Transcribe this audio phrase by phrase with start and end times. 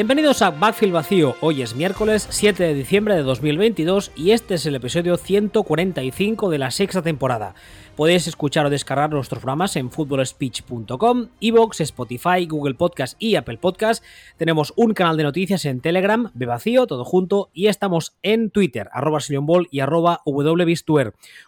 [0.00, 1.36] Bienvenidos a Backfield Vacío.
[1.42, 6.56] Hoy es miércoles 7 de diciembre de 2022 y este es el episodio 145 de
[6.56, 7.54] la sexta temporada.
[7.96, 14.02] Podéis escuchar o descargar nuestros programas en footballspeech.com, Evox, Spotify, Google Podcast y Apple Podcast.
[14.38, 19.18] Tenemos un canal de noticias en Telegram, Vacío, todo junto, y estamos en Twitter, arroba
[19.42, 20.22] Ball y arroba.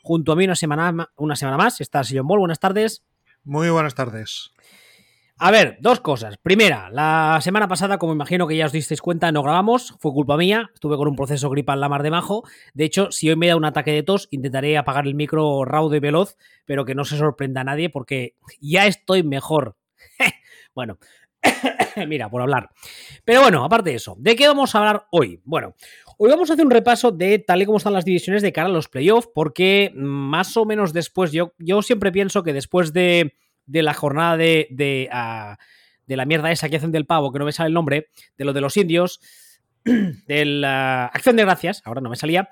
[0.03, 2.41] Junto a mí una semana, una semana más está Sillon Ball.
[2.41, 3.03] Buenas tardes.
[3.45, 4.53] Muy buenas tardes.
[5.45, 6.37] A ver, dos cosas.
[6.39, 10.37] Primera, la semana pasada, como imagino que ya os disteis cuenta, no grabamos, fue culpa
[10.37, 12.45] mía, estuve con un proceso gripal la mar de majo.
[12.75, 15.97] De hecho, si hoy me da un ataque de tos, intentaré apagar el micro raudo
[15.97, 19.77] y veloz, pero que no se sorprenda a nadie porque ya estoy mejor.
[20.77, 20.99] bueno,
[22.07, 22.71] mira, por hablar.
[23.25, 25.41] Pero bueno, aparte de eso, ¿de qué vamos a hablar hoy?
[25.43, 25.75] Bueno,
[26.19, 28.69] hoy vamos a hacer un repaso de tal y como están las divisiones de cara
[28.69, 33.35] a los playoffs, porque más o menos después, yo, yo siempre pienso que después de
[33.73, 35.57] de la jornada de, de, ah,
[36.07, 38.45] de, la mierda esa que hacen del pavo, que no me sale el nombre, de
[38.45, 39.21] lo de los indios,
[39.85, 42.51] de la Acción de Gracias, ahora no me salía,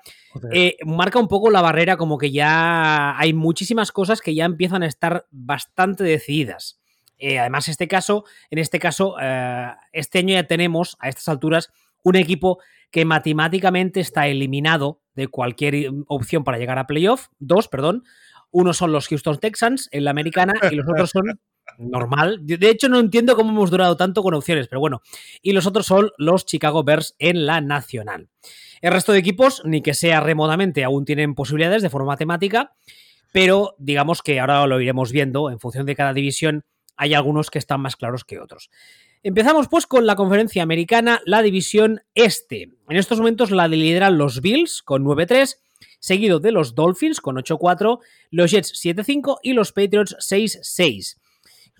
[0.51, 4.81] eh, marca un poco la barrera como que ya hay muchísimas cosas que ya empiezan
[4.81, 6.79] a estar bastante decididas.
[7.19, 11.71] Eh, además, este caso, en este caso, eh, este año ya tenemos a estas alturas
[12.01, 12.57] un equipo
[12.89, 18.03] que matemáticamente está eliminado de cualquier opción para llegar a playoff, dos, perdón,
[18.51, 21.39] uno son los Houston Texans en la americana y los otros son
[21.77, 22.39] normal.
[22.41, 25.01] De hecho, no entiendo cómo hemos durado tanto con opciones, pero bueno.
[25.41, 28.29] Y los otros son los Chicago Bears en la nacional.
[28.81, 32.73] El resto de equipos, ni que sea remotamente, aún tienen posibilidades de forma matemática,
[33.31, 35.49] pero digamos que ahora lo iremos viendo.
[35.49, 36.63] En función de cada división,
[36.97, 38.69] hay algunos que están más claros que otros.
[39.23, 42.71] Empezamos pues con la conferencia americana, la división este.
[42.89, 45.57] En estos momentos la lideran los Bills con 9-3
[46.01, 47.99] seguido de los Dolphins con 8-4,
[48.31, 51.17] los Jets 7-5 y los Patriots 6-6.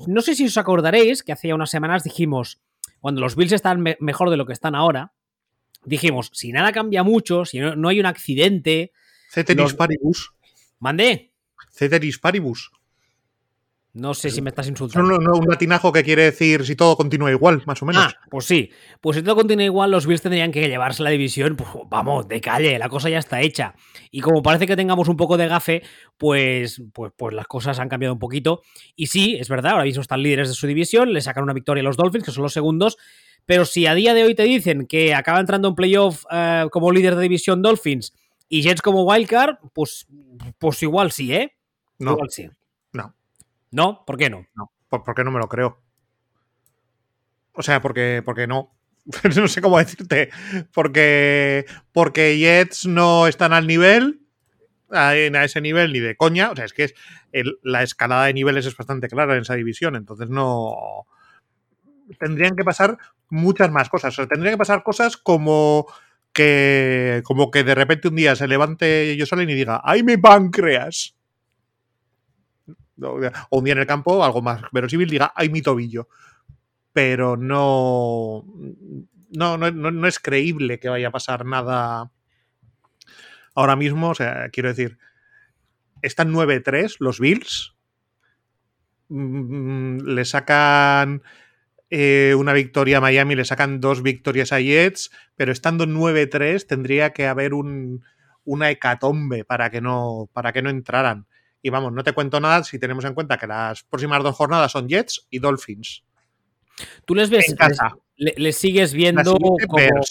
[0.08, 2.62] No sé si os acordaréis que hace unas semanas dijimos,
[3.02, 5.14] cuando los Bills están mejor de lo que están ahora,
[5.84, 8.94] dijimos, si nada cambia mucho, si no, hay un accidente...
[9.30, 10.34] Ceteris paribus.
[10.80, 11.34] ¿Mandé?
[11.72, 12.72] Ceteris paribus.
[13.94, 15.12] No sé si me estás insultando.
[15.12, 18.06] No, no, un latinajo que quiere decir si todo continúa igual, más o menos.
[18.06, 18.72] Ah, pues sí.
[19.02, 21.58] Pues si todo continúa igual, los Bills tendrían que llevarse la división.
[21.58, 23.76] Pues vamos, de calle, la cosa ya está hecha.
[24.10, 25.84] Y como parece que tengamos un poco de gafe,
[26.18, 28.62] pues, pues, pues las cosas han cambiado un poquito.
[28.96, 31.82] Y sí, es verdad, ahora mismo están líderes de su división, le sacan una victoria
[31.82, 32.98] a los Dolphins, que son los segundos.
[33.46, 36.92] Pero si a día de hoy te dicen que acaba entrando en playoff eh, como
[36.92, 38.14] líder de división Dolphins
[38.48, 40.08] y Jets como wildcard, pues,
[40.60, 41.58] pues igual sí, ¿eh?
[42.00, 42.12] No.
[42.12, 42.50] Igual sí.
[42.94, 43.16] ¿No?
[44.06, 44.46] ¿Por qué no?
[44.54, 45.82] No, porque no me lo creo.
[47.54, 48.76] O sea, porque, porque no.
[49.36, 50.30] no sé cómo decirte.
[50.74, 54.22] Porque, porque Jets no están al nivel,
[54.92, 56.52] a, ese nivel ni de coña.
[56.52, 56.94] O sea, es que es
[57.64, 59.96] la escalada de niveles es bastante clara en esa división.
[59.96, 61.06] Entonces no.
[62.20, 62.98] Tendrían que pasar
[63.30, 64.14] muchas más cosas.
[64.14, 65.88] O sea, tendrían que pasar cosas como
[66.34, 67.22] que.
[67.24, 71.16] como que de repente un día se levante salen y diga, ¡ay mi páncreas!
[73.00, 76.08] O un día en el campo, algo más verosímil, diga, hay mi tobillo.
[76.94, 78.46] Pero no,
[79.32, 82.12] no, no, no, es creíble que vaya a pasar nada
[83.56, 84.10] ahora mismo.
[84.10, 84.98] O sea, quiero decir,
[86.02, 87.76] están 9-3 los Bills.
[89.08, 91.22] Mm, le sacan
[91.90, 97.12] eh, una victoria a Miami, le sacan dos victorias a Jets, pero estando 9-3 tendría
[97.12, 98.04] que haber un,
[98.46, 101.28] una hecatombe para que no, para que no entraran.
[101.62, 104.72] Y vamos, no te cuento nada si tenemos en cuenta que las próximas dos jornadas
[104.72, 106.04] son Jets y Dolphins.
[107.06, 107.50] ¿Tú les ves?
[107.50, 107.96] En casa.
[108.18, 109.38] Les, sigues viendo
[109.68, 110.02] como...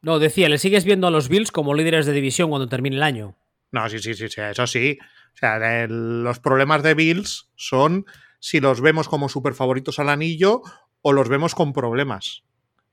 [0.00, 3.02] No, decía, ¿le sigues viendo a los Bills como líderes de división cuando termine el
[3.02, 3.36] año?
[3.72, 4.98] No, sí, sí, sí, sí eso sí.
[5.34, 8.06] O sea, los problemas de Bills son
[8.40, 10.62] si los vemos como super favoritos al anillo
[11.02, 12.44] o los vemos con problemas.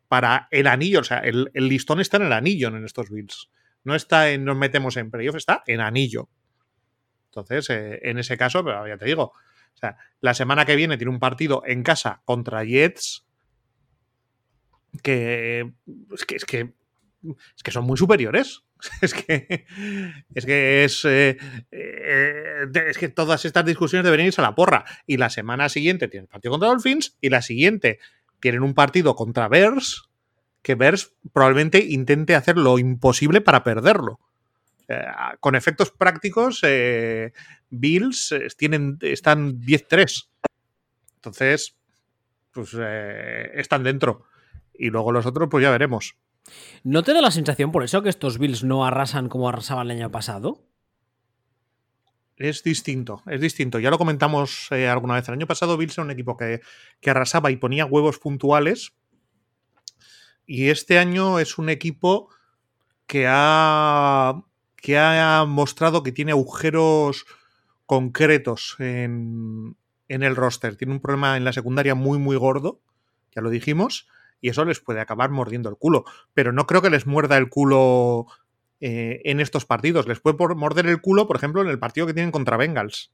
[0.08, 3.50] Para el anillo, o sea, el, listón está en el anillo en estos Bills.
[3.84, 6.30] No está en nos metemos en playoff, está en anillo.
[7.36, 10.98] Entonces, eh, en ese caso, pero ya te digo, o sea, la semana que viene
[10.98, 13.26] tiene un partido en casa contra Jets
[15.04, 15.74] que
[16.14, 16.74] es que, es que,
[17.56, 18.62] es que son muy superiores.
[19.02, 19.66] Es que
[20.36, 21.38] es que es, eh,
[21.72, 24.86] eh, que todas estas discusiones deberían irse a la porra.
[25.08, 28.00] Y la semana siguiente tienen partido contra Dolphins y la siguiente
[28.42, 30.10] tienen un partido contra Bears
[30.62, 34.20] que Bears probablemente intente hacer lo imposible para perderlo.
[34.88, 35.06] Eh,
[35.40, 37.34] con efectos prácticos, eh,
[37.70, 40.28] Bills eh, tienen, están 10-3.
[41.16, 41.76] Entonces,
[42.52, 44.26] pues están dentro.
[44.74, 46.16] Y luego los otros, pues ya veremos.
[46.84, 49.98] ¿No te da la sensación por eso que estos Bills no arrasan como arrasaban el
[49.98, 50.64] año pasado?
[52.38, 53.80] Es distinto, es distinto.
[53.80, 55.28] Ya lo comentamos alguna vez.
[55.28, 56.62] El año pasado Bills era un equipo que,
[57.02, 58.94] que arrasaba y ponía huevos puntuales,
[60.46, 62.30] y este año es un equipo
[63.08, 64.44] que ha,
[64.86, 67.26] que ha mostrado que tiene agujeros
[67.88, 69.76] concretos en,
[70.08, 70.76] en el roster.
[70.76, 72.82] Tiene un problema en la secundaria muy, muy gordo,
[73.36, 74.08] ya lo dijimos,
[74.42, 76.06] y eso les puede acabar mordiendo el culo.
[76.36, 78.28] Pero no creo que les muerda el culo
[78.80, 80.08] eh, en estos partidos.
[80.08, 83.12] Les puede morder el culo, por ejemplo, en el partido que tienen contra Bengals.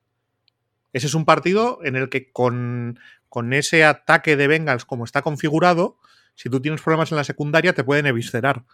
[0.91, 5.21] Ese es un partido en el que con, con ese ataque de Bengals como está
[5.21, 6.00] configurado,
[6.35, 8.65] si tú tienes problemas en la secundaria, te pueden eviscerar.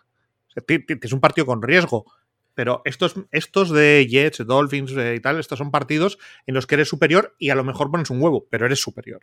[0.55, 2.11] es un partido con riesgo.
[2.57, 6.17] Pero estos, estos de Jets, Dolphins eh, y tal, estos son partidos
[6.47, 9.21] en los que eres superior y a lo mejor pones un huevo, pero eres superior.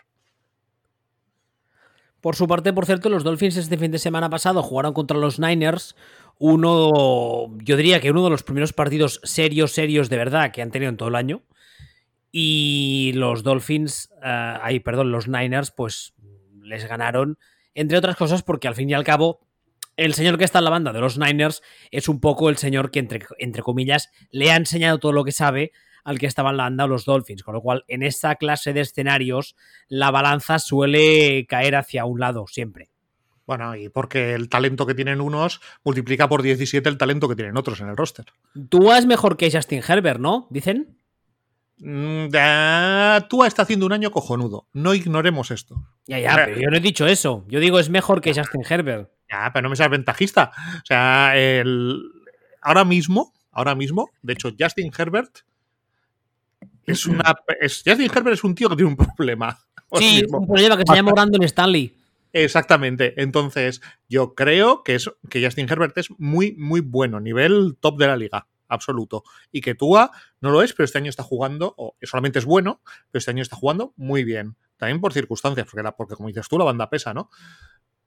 [2.20, 5.40] Por su parte, por cierto, los Dolphins este fin de semana pasado jugaron contra los
[5.40, 5.96] Niners.
[6.38, 10.70] Uno, yo diría que uno de los primeros partidos serios, serios de verdad que han
[10.70, 11.42] tenido en todo el año.
[12.30, 16.14] Y los Dolphins, uh, ay, perdón, los Niners, pues
[16.62, 17.36] les ganaron,
[17.74, 19.40] entre otras cosas, porque al fin y al cabo
[19.96, 22.90] el señor que está en la banda de los Niners es un poco el señor
[22.90, 25.72] que, entre, entre comillas, le ha enseñado todo lo que sabe
[26.04, 28.82] al que estaba en la banda los Dolphins, con lo cual en esta clase de
[28.82, 29.56] escenarios
[29.88, 32.90] la balanza suele caer hacia un lado siempre.
[33.46, 37.56] Bueno, y porque el talento que tienen unos multiplica por 17 el talento que tienen
[37.56, 38.26] otros en el roster.
[38.68, 40.46] Tú es mejor que Justin Herbert, ¿no?
[40.50, 40.96] Dicen.
[41.78, 42.28] Mm,
[43.28, 44.68] Tua está haciendo un año cojonudo.
[44.72, 45.84] No ignoremos esto.
[46.06, 47.44] Ya, ya, pero yo no he dicho eso.
[47.48, 49.10] Yo digo es mejor que Justin Herbert.
[49.30, 50.52] Ya, pero no me seas ventajista.
[50.82, 52.02] O sea, el...
[52.60, 55.38] ahora mismo, ahora mismo, de hecho, Justin Herbert
[56.86, 57.34] es una.
[57.60, 59.58] Justin Herbert es un tío que tiene un problema.
[59.92, 61.94] Sí, un problema que se llama Brandon Stanley.
[62.32, 63.14] Exactamente.
[63.22, 68.08] Entonces, yo creo que, es, que Justin Herbert es muy, muy bueno, nivel top de
[68.08, 69.22] la liga, absoluto.
[69.52, 70.10] Y que Tua
[70.40, 72.80] no lo es, pero este año está jugando, o solamente es bueno,
[73.10, 74.56] pero este año está jugando muy bien.
[74.84, 77.30] También por circunstancias, porque, la, porque como dices tú, la banda pesa, ¿no?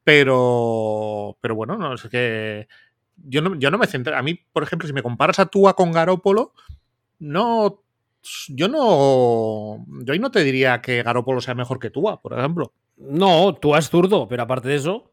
[0.04, 2.68] Pero, pero bueno, no es que
[3.16, 4.16] yo no, yo no me centro.
[4.16, 6.54] A mí, por ejemplo, si me comparas a Tua con Garópolo,
[7.18, 7.82] no.
[8.50, 9.86] Yo no.
[10.04, 12.74] Yo ahí no te diría que Garópolo sea mejor que Tua, por ejemplo.
[12.98, 15.12] No, Tua es zurdo, pero aparte de eso.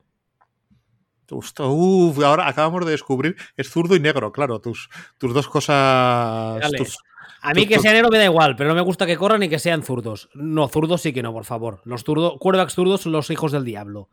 [1.31, 6.61] Uf, ahora acabamos de descubrir, es zurdo y negro, claro, tus, tus dos cosas.
[6.73, 6.99] Tus,
[7.45, 9.51] a mí que sea negro me da igual, pero no me gusta que corran y
[9.51, 10.31] que sean zurdos.
[10.33, 11.83] No, zurdos sí que no, por favor.
[11.85, 14.09] Los zurdos, quarterbacks zurdos son los hijos del diablo.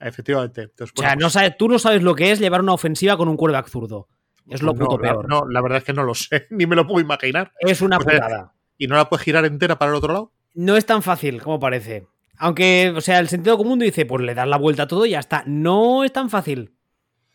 [0.00, 0.70] Efectivamente.
[0.80, 3.36] o sea, no sabes, tú no sabes lo que es llevar una ofensiva con un
[3.36, 4.08] quarterback zurdo.
[4.48, 5.28] Es lo puto peor.
[5.28, 7.52] no, la verdad es que no lo sé, ni me lo puedo imaginar.
[7.60, 8.54] Es una putada.
[8.78, 10.32] ¿Y no la puedes girar entera para el otro lado?
[10.54, 12.06] No es tan fácil como parece.
[12.38, 15.10] Aunque, o sea, el sentido común dice, pues le das la vuelta a todo y
[15.10, 15.44] ya está.
[15.46, 16.74] No es tan fácil.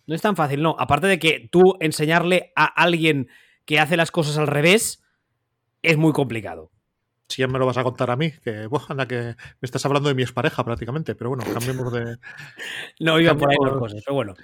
[0.07, 0.75] No es tan fácil, no.
[0.79, 3.29] Aparte de que tú enseñarle a alguien
[3.65, 5.03] que hace las cosas al revés
[5.81, 6.71] es muy complicado
[7.29, 10.09] si ya me lo vas a contar a mí, que, bueno, que me estás hablando
[10.09, 12.18] de mi expareja prácticamente, pero bueno, cambiemos de.
[12.99, 14.35] no iba por ahí las cosas, pero bueno.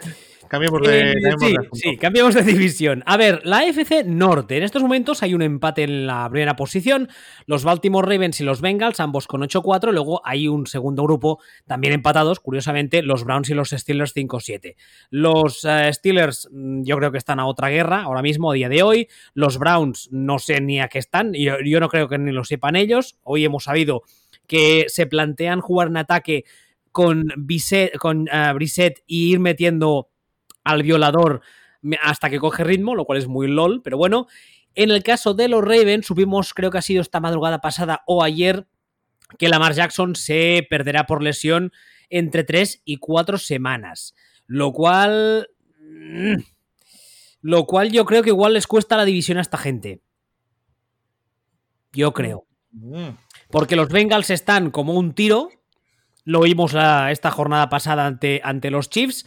[0.47, 3.03] Cambiemos de, eh, sí, sí, cambiamos de división.
[3.05, 4.57] A ver, la FC Norte.
[4.57, 7.09] En estos momentos hay un empate en la primera posición.
[7.45, 9.91] Los Baltimore Ravens y los Bengals, ambos con 8-4.
[9.91, 14.75] Luego hay un segundo grupo también empatados, curiosamente, los Browns y los Steelers 5-7.
[15.09, 18.69] Los eh, Steelers mm, yo creo que están a otra guerra ahora mismo, a día
[18.69, 19.07] de hoy.
[19.33, 21.33] Los Browns no sé ni a qué están.
[21.33, 23.17] Yo, yo no creo que ni lo sepan ellos.
[23.23, 24.03] Hoy hemos sabido
[24.47, 26.45] que se plantean jugar en ataque
[26.93, 28.57] con, Bisset, con uh,
[29.07, 30.09] y ir metiendo
[30.63, 31.41] al violador
[32.01, 34.27] hasta que coge ritmo, lo cual es muy lol, pero bueno.
[34.75, 38.23] En el caso de los Ravens, supimos, creo que ha sido esta madrugada pasada o
[38.23, 38.65] ayer,
[39.37, 41.71] que Lamar Jackson se perderá por lesión
[42.09, 44.15] entre 3 y 4 semanas.
[44.47, 45.49] Lo cual.
[45.79, 46.35] Mm,
[47.41, 50.01] lo cual yo creo que igual les cuesta la división a esta gente.
[51.91, 52.47] Yo creo.
[52.71, 53.09] Mm.
[53.51, 55.49] Porque los Bengals están como un tiro.
[56.23, 56.73] Lo vimos
[57.09, 59.25] esta jornada pasada ante, ante los Chiefs.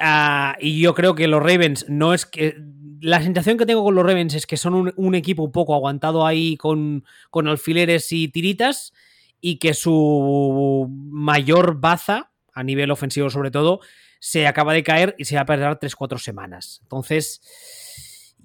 [0.00, 2.56] Uh, y yo creo que los Ravens no es que.
[3.00, 5.74] La sensación que tengo con los Ravens es que son un, un equipo un poco
[5.74, 8.92] aguantado ahí con, con, alfileres y tiritas.
[9.40, 13.80] Y que su mayor baza, a nivel ofensivo sobre todo,
[14.20, 16.80] se acaba de caer y se va a perder 3-4 semanas.
[16.82, 17.40] Entonces.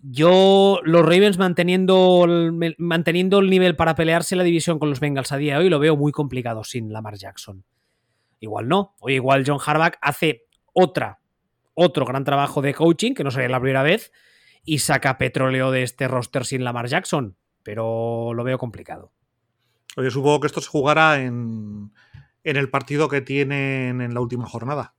[0.10, 5.32] Yo, los Ravens manteniendo el, manteniendo el nivel para pelearse la división con los Bengals
[5.32, 7.66] a día de hoy, lo veo muy complicado sin Lamar Jackson.
[8.40, 8.96] Igual no.
[9.00, 11.20] O igual John Harbaugh hace otra
[11.80, 14.12] otro gran trabajo de coaching, que no sería la primera vez,
[14.66, 19.14] y saca petróleo de este roster sin Lamar Jackson, pero lo veo complicado.
[19.96, 21.94] Oye, supongo que esto se jugará en,
[22.44, 24.96] en el partido que tienen en la última jornada.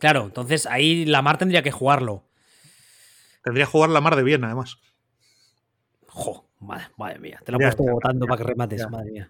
[0.00, 2.24] Claro, entonces ahí Lamar tendría que jugarlo.
[3.44, 4.78] Tendría que jugar Lamar de bien, además.
[6.08, 9.28] Jo, madre, mía, te lo he puesto votando para que remates, madre mía.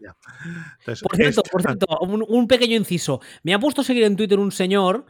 [1.03, 3.21] por cierto, por cierto un, un, pequeño inciso.
[3.43, 5.05] Me ha puesto a seguir en Twitter un señor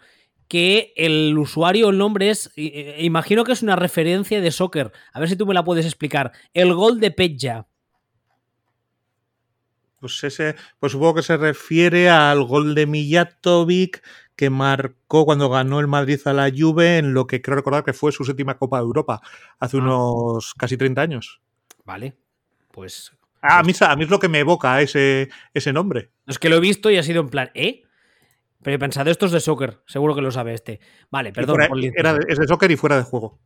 [0.48, 4.92] que el usuario, el nombre es, imagino que es una referencia de soccer.
[5.12, 6.32] A ver si tú me la puedes explicar.
[6.54, 7.66] El gol de Peja.
[10.00, 14.02] Pues ese, pues supongo que se refiere al gol de Mijatovic
[14.36, 17.94] que marcó cuando ganó el Madrid a la Juve en lo que creo recordar que
[17.94, 19.20] fue su séptima Copa de Europa
[19.58, 19.80] hace ah.
[19.80, 21.40] unos casi 30 años.
[21.84, 22.16] Vale,
[22.70, 23.12] pues...
[23.40, 26.10] Ah, a, mí, a mí es lo que me evoca ese, ese nombre.
[26.26, 27.85] Es que lo he visto y ha sido en plan, ¿eh?
[28.66, 30.80] Pero he pensado, esto es de soccer, seguro que lo sabe este.
[31.08, 31.60] Vale, perdón.
[31.96, 33.38] era, es de soccer y fuera de juego.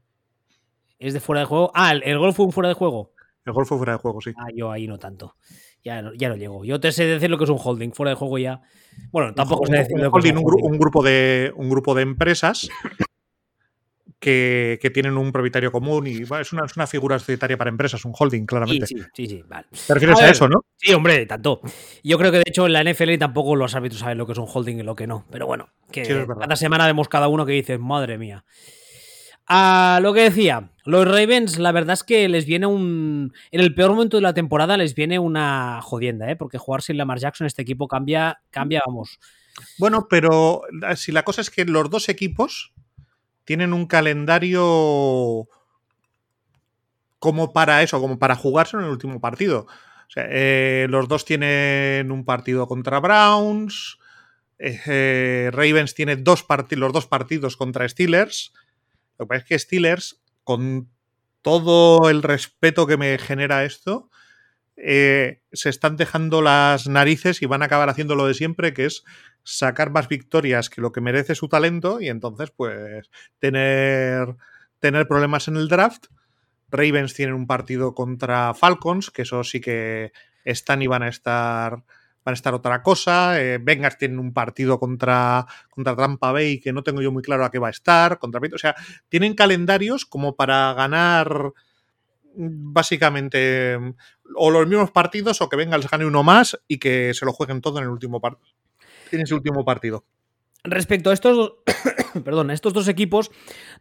[0.98, 1.70] ¿Es de fuera de juego?
[1.74, 3.12] Ah, ¿el, gol fue un fuera de juego?
[3.44, 4.32] El gol fue fuera de juego, sí.
[4.38, 5.36] Ah, yo ahí no tanto.
[5.84, 6.64] Ya no, ya no llego.
[6.64, 8.62] Yo te sé decir lo que es un holding, fuera de juego ya.
[9.10, 10.62] Bueno, tampoco sé decir lo que es un, holding.
[10.62, 12.70] Un, grupo de, un grupo de empresas
[14.20, 18.12] que, tienen un propietario común y es, una, es, una, figura societaria para empresas, un
[18.16, 18.86] holding, claramente.
[18.86, 19.66] Sí, sí, sí, vale.
[19.86, 20.64] ¿Te refieres a, eso, no?
[20.76, 21.60] Sí, hombre, tanto.
[22.04, 24.38] Yo creo que de hecho en la NFL tampoco los árbitros saben lo que es
[24.38, 25.26] un holding y lo que no.
[25.30, 28.44] Pero bueno, que cada semana vemos cada uno que dice, madre mía.
[29.52, 33.32] A lo que decía, los Ravens, la verdad es que les viene un.
[33.50, 36.36] En el peor momento de la temporada les viene una jodienda, ¿eh?
[36.36, 39.18] Porque jugar sin Lamar Jackson, este equipo cambia, cambia, vamos.
[39.78, 40.62] Bueno, pero
[40.94, 42.72] si la cosa es que los dos equipos
[43.44, 45.48] tienen un calendario
[47.18, 49.66] como para eso, como para jugarse en el último partido.
[50.16, 53.98] Eh, los dos tienen un partido contra Browns.
[54.58, 58.52] Eh, Ravens tiene dos los dos partidos contra Steelers.
[59.18, 60.90] Lo que pasa es que Steelers, con
[61.42, 64.10] todo el respeto que me genera esto,
[64.76, 68.86] eh, se están dejando las narices y van a acabar haciendo lo de siempre, que
[68.86, 69.04] es
[69.42, 74.36] sacar más victorias que lo que merece su talento y entonces pues tener,
[74.78, 76.06] tener problemas en el draft.
[76.70, 80.12] Ravens tienen un partido contra Falcons, que eso sí que
[80.44, 81.82] están y van a estar
[82.24, 83.40] van a estar otra cosa.
[83.40, 87.44] Eh, Bengals tienen un partido contra, contra Tampa Bay que no tengo yo muy claro
[87.44, 88.18] a qué va a estar.
[88.18, 88.74] Contra, o sea,
[89.08, 91.52] tienen calendarios como para ganar
[92.36, 93.78] mm, básicamente
[94.36, 97.60] o los mismos partidos o que Bengals gane uno más y que se lo jueguen
[97.60, 98.59] todo en el último partido
[99.10, 100.04] tiene su último partido.
[100.62, 101.54] Respecto a estos,
[102.24, 103.30] perdón, estos dos equipos,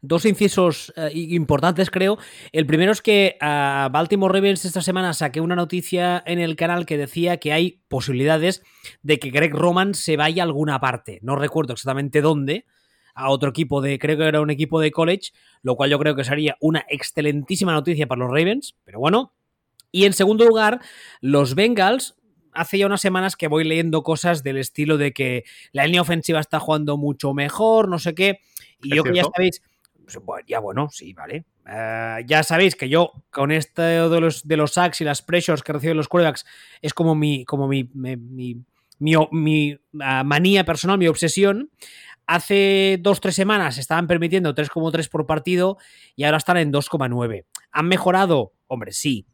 [0.02, 2.18] dos incisos eh, importantes creo.
[2.54, 6.86] El primero es que a Baltimore Ravens esta semana saqué una noticia en el canal
[6.86, 8.64] que decía que hay posibilidades
[9.02, 11.20] de que Greg Roman se vaya a alguna parte.
[11.22, 12.66] No recuerdo exactamente dónde,
[13.14, 15.32] a otro equipo de, creo que era un equipo de college,
[15.62, 19.34] lo cual yo creo que sería una excelentísima noticia para los Ravens, pero bueno.
[19.92, 20.80] Y en segundo lugar,
[21.20, 22.16] los Bengals
[22.60, 26.42] hace ya unas semanas que voy leyendo cosas del estilo de que la línea ofensiva
[26.42, 28.42] está jugando mucho mejor, no sé qué.
[28.82, 29.62] Y yo que ya sabéis,
[30.26, 31.46] pues, ya bueno, sí, vale.
[31.66, 35.64] Eh, ya sabéis que yo con esto de los, de los sacks y las pressures
[35.64, 36.46] que reciben los quarterbacks
[36.82, 41.72] es como mi, como mi, mi, ah, manía personal, mi obsesión.
[42.28, 45.78] Hace dos, tres semanas estaban permitiendo 3,3 por partido
[46.16, 47.46] y ahora están en 2,9.
[47.72, 48.52] ¿Han mejorado?
[48.68, 49.26] Hombre, sí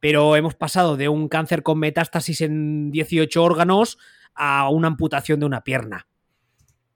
[0.00, 3.98] pero hemos pasado de un cáncer con metástasis en 18 órganos
[4.34, 6.06] a una amputación de una pierna.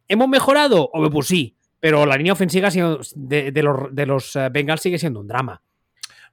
[0.08, 0.90] ¿Hemos mejorado?
[1.12, 5.28] Pues sí, pero la línea ofensiva de, los, de los eh, Bengals sigue siendo un
[5.28, 5.62] drama.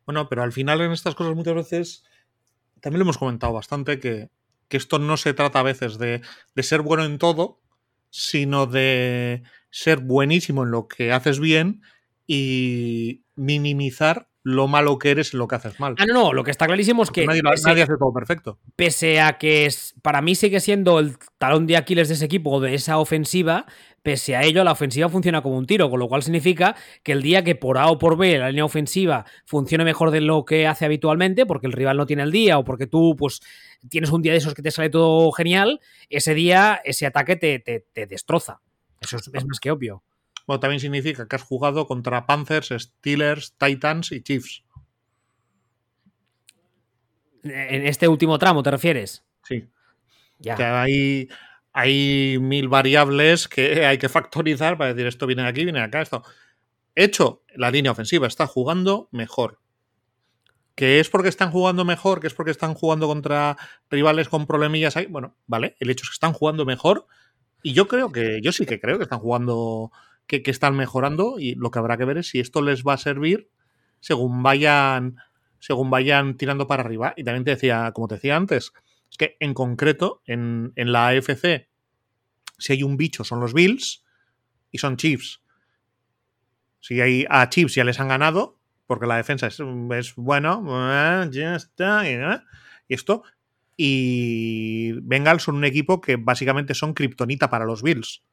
[0.05, 2.03] Bueno, pero al final en estas cosas muchas veces
[2.79, 4.29] también lo hemos comentado bastante que,
[4.69, 6.21] esto no se trata a veces de,
[6.55, 7.59] de, ser bueno en todo,
[8.09, 11.81] sino de ser buenísimo en lo que haces bien
[12.25, 15.95] y minimizar lo malo que eres lo que haces mal.
[15.99, 17.25] Ah, no, no, lo que está clarísimo es que.
[17.25, 18.59] Nadie, hace todo perfecto.
[18.75, 22.51] Pese a que es, para mí sigue siendo el talón de Aquiles de ese equipo
[22.51, 23.65] o de esa ofensiva,
[24.01, 27.21] pese a ello, la ofensiva funciona como un tiro, con lo cual significa que el
[27.21, 30.67] día que por A o por B la línea ofensiva funcione mejor de lo que
[30.67, 33.41] hace habitualmente, porque el rival no tiene el día o porque tú, pues,
[33.89, 35.79] tienes un día de esos que te sale todo genial,
[36.09, 38.61] ese día, ese ataque te, te, destroza.
[38.99, 40.03] Eso es más que obvio
[40.47, 44.63] también significa que has jugado contra Panthers, Steelers, Titans y Chiefs.
[47.43, 49.23] En este último tramo, ¿te refieres?
[49.43, 49.67] Sí.
[50.39, 50.55] Ya.
[50.55, 51.29] Que hay,
[51.73, 55.85] hay mil variables que hay que factorizar para decir esto viene de aquí, viene de
[55.85, 56.23] acá, esto.
[56.95, 59.59] Hecho, la línea ofensiva está jugando mejor.
[60.75, 62.19] ¿Que es porque están jugando mejor?
[62.19, 63.57] ¿Que es porque están jugando contra
[63.89, 65.05] rivales con problemillas ahí?
[65.05, 67.07] Bueno, vale, el hecho es que están jugando mejor.
[67.63, 69.91] Y yo creo que, yo sí que creo que están jugando
[70.27, 72.97] que, están mejorando y lo que habrá que ver es si esto les va a
[72.97, 73.49] servir
[73.99, 75.17] según vayan,
[75.59, 77.13] según vayan tirando para arriba.
[77.17, 78.73] Y también te decía, como te decía antes,
[79.09, 81.67] es que en concreto en, la AFC,
[82.57, 84.03] si hay un bicho son los Bills
[84.71, 85.41] y son Chiefs.
[86.79, 91.55] Si hay a Chiefs ya les han ganado, porque la defensa es, es bueno, ya
[91.55, 93.23] está, y esto.
[93.77, 98.23] Y Bengals son un equipo que básicamente son kriptonita para los Bills.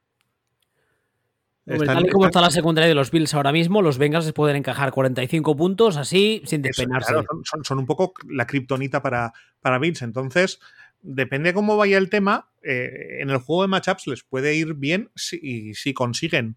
[1.85, 4.57] Tal y como está la secundaria de los Bills ahora mismo, los Bengals se pueden
[4.57, 7.15] encajar 45 puntos así sin despeinarse.
[7.63, 10.03] son, un poco la kriptonita para, para Bills.
[10.03, 10.61] Entonces,
[11.01, 14.75] depende de cómo vaya el tema, eh, en el juego de matchups les puede ir
[14.75, 16.57] bien si, si consiguen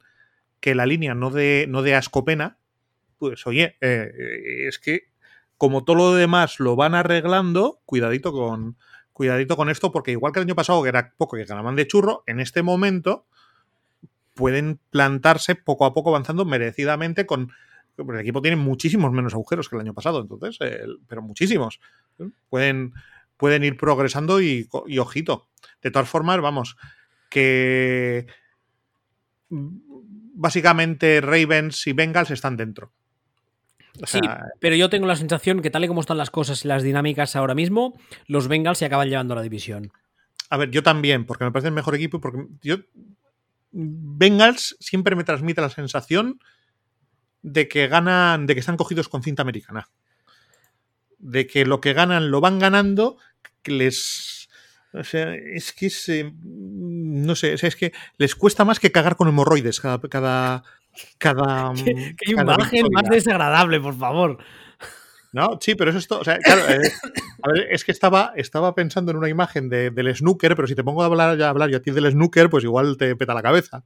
[0.60, 2.58] que la línea no dé no de asco pena,
[3.18, 5.12] pues oye, eh, es que
[5.58, 8.78] como todo lo demás lo van arreglando, cuidadito con,
[9.14, 11.86] cuidadito con esto, porque igual que el año pasado, que era poco que ganaban de
[11.88, 13.28] churro, en este momento
[14.34, 17.52] pueden plantarse poco a poco avanzando merecidamente con...
[17.98, 20.58] El equipo tiene muchísimos menos agujeros que el año pasado, entonces,
[21.08, 21.80] pero muchísimos.
[22.50, 22.94] Pueden,
[23.38, 25.50] pueden ir progresando y, y, ojito.
[25.84, 26.78] De todas formas, vamos,
[27.30, 28.26] que
[29.50, 32.92] básicamente Ravens y Bengals están dentro
[34.06, 34.20] sí,
[34.60, 37.36] pero yo tengo la sensación que tal y como están las cosas y las dinámicas
[37.36, 37.98] ahora mismo,
[38.28, 39.92] los Bengals se acaban llevando la división.
[40.50, 42.78] A ver, yo también, porque me parece el mejor equipo porque yo
[43.72, 46.40] Bengals siempre me transmite la sensación
[47.42, 49.90] de que ganan, de que están cogidos con cinta americana.
[51.18, 53.18] De que lo que ganan lo van ganando,
[53.62, 54.42] que les
[54.94, 59.30] o sea, es que se, no sé, es que les cuesta más que cagar con
[59.30, 60.64] hemorroides cada, cada,
[61.18, 61.74] cada.
[61.74, 64.38] Qué, imagen más desagradable, por favor.
[65.34, 66.20] No, sí, pero eso es todo.
[66.20, 66.92] O sea, claro, eh,
[67.44, 70.84] a ver, es que estaba, estaba pensando en una imagen del snooker, pero si te
[70.84, 73.42] pongo a hablar, a hablar yo a ti del snooker, pues igual te peta la
[73.42, 73.86] cabeza.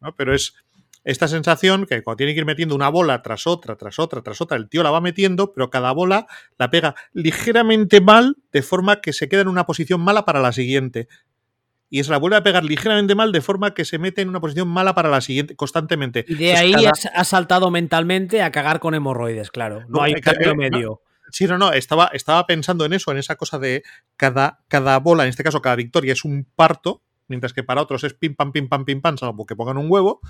[0.00, 0.14] ¿no?
[0.14, 0.54] Pero es
[1.02, 4.40] esta sensación que cuando tiene que ir metiendo una bola tras otra, tras otra, tras
[4.40, 6.26] otra, el tío la va metiendo, pero cada bola
[6.58, 10.52] la pega ligeramente mal, de forma que se queda en una posición mala para la
[10.52, 11.08] siguiente
[11.90, 14.40] y se la vuelve a pegar ligeramente mal de forma que se mete en una
[14.40, 16.24] posición mala para la siguiente constantemente.
[16.28, 19.84] Y de ahí ha saltado mentalmente a cagar con hemorroides, claro.
[19.88, 21.02] No, hay cambio medio.
[21.32, 23.82] Sí, no, no, estaba, estaba pensando en eso, en esa cosa de
[24.16, 28.04] cada, cada bola, en este caso cada victoria es un parto, mientras que para otros
[28.04, 30.20] es pim pam, pim pam, pim pam, salvo que pongan un huevo.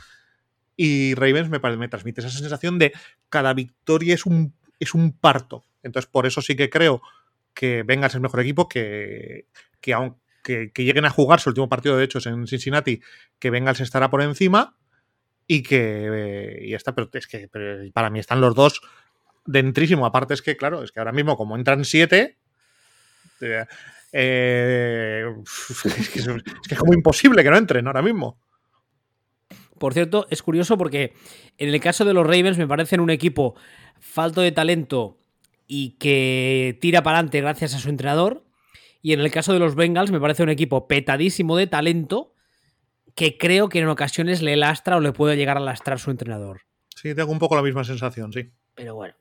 [0.77, 2.93] Y Ravens me, me transmite esa sensación de
[3.29, 5.65] cada victoria es un, es un parto.
[5.83, 7.03] Entonces, por eso sí que creo
[7.53, 9.47] que Vengas el mejor equipo, que,
[9.81, 13.01] que aún que, lleguen a jugarse el último partido de hecho es en Cincinnati,
[13.39, 14.77] que Bengals estará por encima
[15.47, 17.49] y que y está, pero es que
[17.93, 18.81] para mí están los dos
[19.47, 20.07] dentrísimo.
[20.07, 22.39] Aparte es que, claro, es que ahora mismo como entran siete,
[24.13, 25.25] eh,
[25.97, 28.39] es, que es, como imposible que no entren ahora mismo.
[29.79, 31.15] Por cierto, es curioso porque
[31.57, 33.55] en el caso de los Ravens me parecen un equipo
[33.99, 35.19] falto de talento
[35.67, 38.45] y que tira para adelante gracias a su entrenador.
[39.03, 42.35] Y en el caso de los Bengals me parece un equipo petadísimo de talento
[43.15, 46.63] que creo que en ocasiones le lastra o le puede llegar a lastrar su entrenador.
[46.95, 48.51] Sí, tengo un poco la misma sensación, sí.
[48.75, 49.15] Pero bueno.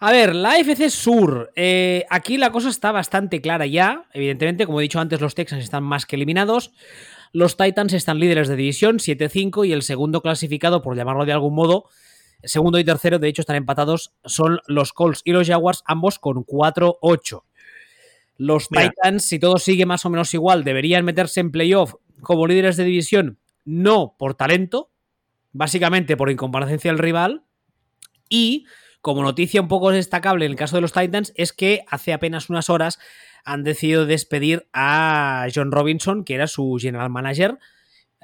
[0.00, 1.52] A ver, la FC Sur.
[1.54, 4.08] Eh, aquí la cosa está bastante clara ya.
[4.12, 6.72] Evidentemente, como he dicho antes, los Texans están más que eliminados.
[7.32, 11.54] Los Titans están líderes de división, 7-5, y el segundo clasificado, por llamarlo de algún
[11.54, 11.88] modo,
[12.44, 16.44] segundo y tercero, de hecho, están empatados, son los Colts y los Jaguars, ambos con
[16.44, 17.42] 4-8.
[18.36, 22.76] Los Titans, si todo sigue más o menos igual, deberían meterse en playoff como líderes
[22.76, 24.90] de división, no por talento,
[25.52, 27.44] básicamente por incomparecencia del rival.
[28.28, 28.66] Y
[29.00, 32.48] como noticia un poco destacable en el caso de los Titans es que hace apenas
[32.48, 32.98] unas horas
[33.44, 37.58] han decidido despedir a John Robinson, que era su general manager.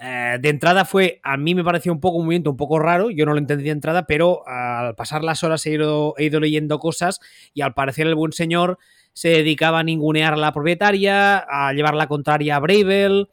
[0.00, 3.10] Eh, de entrada fue, a mí me pareció un poco un movimiento un poco raro,
[3.10, 6.38] yo no lo entendí de entrada, pero al pasar las horas he ido, he ido
[6.38, 7.18] leyendo cosas
[7.52, 8.78] y al parecer el buen señor
[9.18, 13.28] se dedicaba a ningunear a la propietaria, a llevar la contraria a Bravel.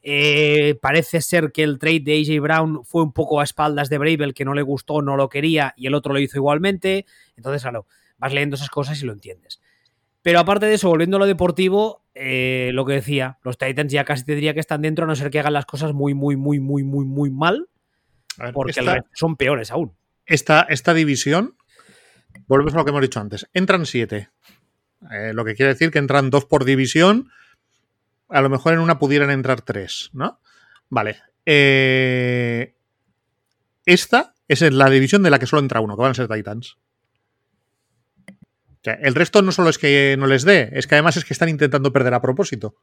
[0.00, 3.98] Eh, parece ser que el trade de AJ Brown fue un poco a espaldas de
[3.98, 7.04] Bravel, que no le gustó, no lo quería, y el otro lo hizo igualmente.
[7.36, 7.84] Entonces, claro,
[8.16, 9.60] vas leyendo esas cosas y lo entiendes.
[10.22, 14.06] Pero aparte de eso, volviendo a lo deportivo, eh, lo que decía, los Titans ya
[14.06, 16.36] casi te diría que están dentro, a no ser que hagan las cosas muy, muy,
[16.36, 17.68] muy, muy, muy, muy mal.
[18.54, 18.72] porque
[19.12, 19.92] son peores aún.
[20.24, 21.58] Esta, esta división,
[22.46, 24.30] volvemos a lo que hemos dicho antes, entran siete.
[25.10, 27.30] Eh, lo que quiere decir que entran dos por división.
[28.28, 30.40] A lo mejor en una pudieran entrar tres, ¿no?
[30.88, 31.18] Vale.
[31.44, 32.74] Eh,
[33.84, 36.76] esta es la división de la que solo entra uno, que van a ser Titans.
[38.82, 41.48] el resto no solo es que no les dé, es que además es que están
[41.48, 42.76] intentando perder a propósito.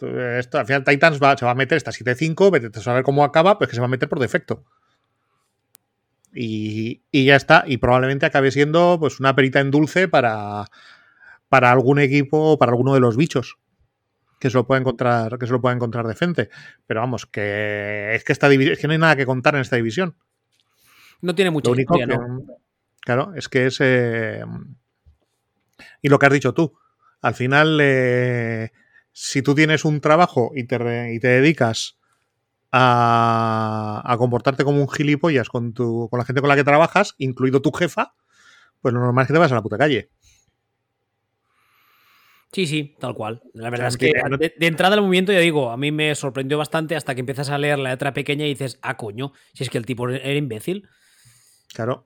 [0.00, 3.58] Esto, al final Titans se va a meter esta 7-5, vete a saber cómo acaba,
[3.58, 4.64] pues que se va a meter por defecto.
[6.34, 7.64] Y, ya está.
[7.66, 10.66] Y probablemente acabe siendo pues una perita en dulce para,
[11.48, 13.58] para algún equipo, para alguno de los bichos
[14.40, 16.50] que se lo pueda encontrar, que se lo pueda encontrar decente.
[16.86, 19.76] Pero vamos, que es que esta es que no hay nada que contar en esta
[19.76, 20.16] división.
[21.20, 21.94] No tiene mucho único
[23.00, 23.78] Claro, es que es.
[23.80, 24.44] Eh,
[26.00, 26.76] y lo que has dicho tú.
[27.20, 28.72] Al final, eh,
[29.12, 31.98] si tú tienes un trabajo y te, y te dedicas
[32.72, 37.14] a, a comportarte como un gilipollas con, tu, con la gente con la que trabajas,
[37.18, 38.14] incluido tu jefa,
[38.80, 40.10] pues lo normal es que te vas a la puta calle.
[42.52, 43.42] Sí, sí, tal cual.
[43.54, 46.58] La verdad es que de, de, entrada al movimiento, ya digo, a mí me sorprendió
[46.58, 49.70] bastante hasta que empiezas a leer la letra pequeña y dices, ah, coño, si es
[49.70, 50.86] que el tipo era imbécil.
[51.72, 52.04] Claro.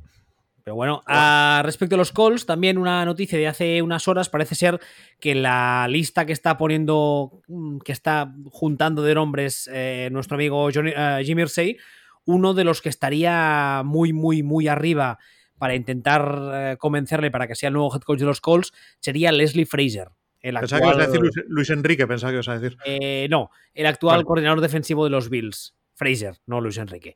[0.66, 4.56] Pero bueno, a, respecto a los calls, también una noticia de hace unas horas parece
[4.56, 4.80] ser
[5.20, 10.68] que la lista que está poniendo, mm, que está juntando de nombres eh, nuestro amigo
[10.74, 11.76] Johnny, uh, Jimmy Irsay,
[12.24, 15.20] uno de los que estaría muy, muy, muy arriba
[15.56, 19.30] para intentar eh, convencerle para que sea el nuevo head coach de los Colts sería
[19.30, 20.08] Leslie Fraser.
[20.40, 22.76] El actual, pensaba que ibas a decir Luis, Luis, Enrique, pensaba que ibas a decir.
[22.84, 24.24] Eh, no, el actual vale.
[24.24, 25.76] coordinador defensivo de los Bills.
[25.94, 27.14] Fraser, no Luis Enrique.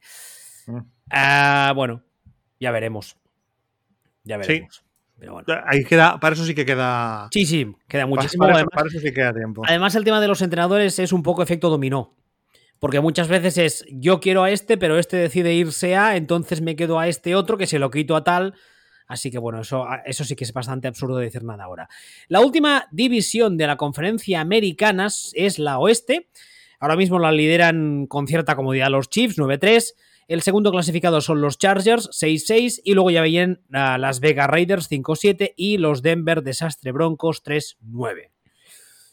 [0.69, 0.77] Mm.
[0.77, 2.05] Uh, bueno,
[2.61, 3.20] ya veremos.
[4.25, 4.77] Ya veremos.
[4.77, 4.83] Sí.
[5.19, 5.47] Pero bueno.
[5.67, 7.29] Ahí queda, para eso sí que queda.
[7.31, 8.47] Sí, sí, queda muchísimo.
[8.47, 9.63] Para, para eso sí queda tiempo.
[9.67, 12.17] Además, el tema de los entrenadores es un poco efecto dominó.
[12.79, 16.77] Porque muchas veces es yo quiero a este, pero este decide irse a, entonces me
[16.77, 18.55] quedo a este otro que se lo quito a tal.
[19.07, 21.91] Así que bueno, eso, eso sí que es bastante absurdo decir nada ahora.
[22.29, 26.29] La última división de la conferencia americana es la oeste.
[26.79, 29.95] Ahora mismo la lideran con cierta comodidad los Chiefs, 9-3.
[30.31, 32.83] El segundo clasificado son los Chargers, 6-6.
[32.85, 35.55] Y luego ya vienen uh, las Vegas Raiders, 5-7.
[35.57, 38.31] Y los Denver Desastre Broncos, 3-9.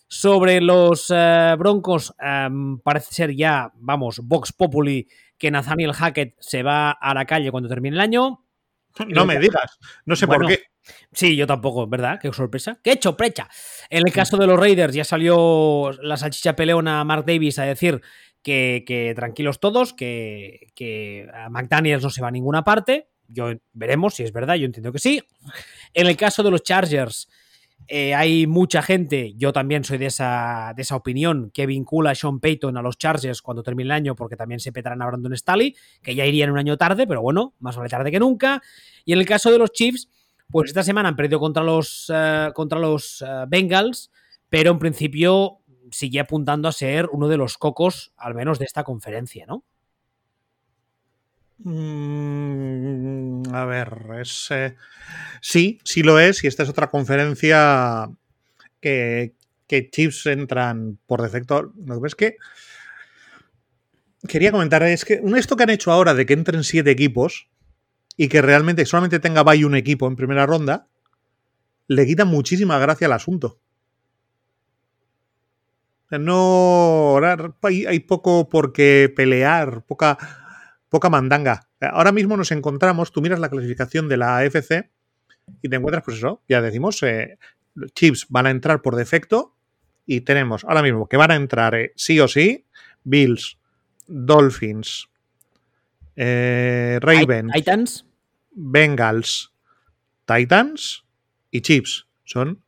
[0.08, 5.08] Sobre los uh, Broncos, um, parece ser ya, vamos, Vox Populi,
[5.40, 8.44] que Nathaniel Hackett se va a la calle cuando termine el año.
[9.08, 10.64] No me digas, no sé bueno, por qué.
[11.12, 12.20] Sí, yo tampoco, ¿verdad?
[12.22, 12.80] Qué sorpresa.
[12.84, 13.50] ¡Qué choprecha!
[13.90, 18.02] En el caso de los Raiders ya salió la salchicha peleona Mark Davis a decir
[18.44, 23.10] que, tranquilos todos, que, que McDaniels no se va a ninguna parte.
[23.28, 25.22] Yo veremos si es verdad, yo entiendo que sí.
[25.94, 27.28] En el caso de los Chargers,
[27.90, 32.16] eh, hay mucha gente, yo también soy de esa, de esa opinión, que vincula a
[32.16, 35.36] Sean Payton a los Chargers cuando termine el año porque también se petarán a Brandon
[35.38, 38.62] Staley, que ya irían un año tarde, pero bueno, más vale tarde que nunca.
[39.06, 40.10] Y en el caso de los Chiefs,
[40.50, 44.12] pues esta semana han perdido contra los, uh, contra los uh, Bengals,
[44.50, 45.60] pero en principio
[45.92, 49.64] sigue apuntando a ser uno de los cocos, al menos de esta conferencia, ¿no?
[51.60, 54.50] Mm, a ver, es.
[55.42, 58.10] Sí, sí lo es, y esta es otra conferencia
[58.80, 59.34] que,
[59.68, 61.74] que Chiefs entran por defecto.
[61.84, 62.38] Lo ves que.
[64.28, 67.50] Quería comentar, es que esto que han hecho ahora de que entren siete equipos
[68.18, 70.88] y que realmente solamente tenga bye un equipo en primera ronda,
[71.88, 73.60] le quita muchísima gracia al asunto.
[76.10, 77.20] No,
[77.64, 80.18] hay, hay poco por qué pelear, poca
[80.90, 81.68] poca mandanga.
[81.80, 84.90] Ahora mismo nos encontramos, tú miras la clasificación de la AFC
[85.62, 87.38] y te encuentras, pues eso, ya decimos, eh,
[87.94, 89.56] Chiefs van a entrar por defecto
[90.06, 92.66] y tenemos ahora mismo que van a entrar eh, sí o sí
[93.04, 93.58] Bills,
[94.08, 95.10] Dolphins,
[96.16, 98.06] eh, Ravens, Titans,
[98.52, 99.54] Bengals,
[100.26, 101.06] Titans
[101.52, 102.08] y Chiefs.
[102.24, 102.62] Son.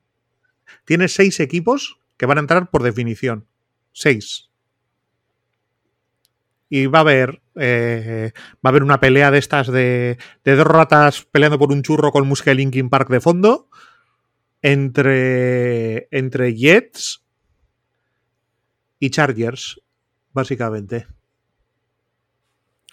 [0.86, 3.48] Tienes seis equipos que van a entrar por definición.
[3.94, 4.52] Seis.
[6.68, 10.68] Y va a haber eh, va a haber una pelea de estas de, de, dos
[10.68, 13.70] ratas peleando por un churro con música de Linkin Park de fondo
[14.62, 17.24] entre entre Jets
[19.00, 19.82] y Chargers
[20.34, 21.08] básicamente.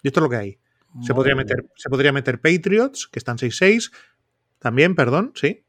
[0.01, 0.59] Y esto es lo que hay.
[1.05, 3.91] Se podría meter se podría meter Patriots que están 6-6
[4.57, 5.66] también perdón sí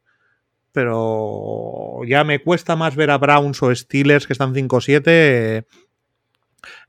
[0.71, 5.63] pero ya me cuesta más ver a Browns o Steelers que están 5-7 eh,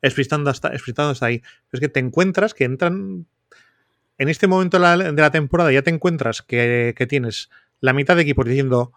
[0.02, 1.42] hasta, ahí.
[1.72, 3.26] Es que te encuentras que entran.
[4.18, 7.48] En este momento de la, de la temporada ya te encuentras que, que, tienes
[7.80, 8.92] la mitad de equipos diciendo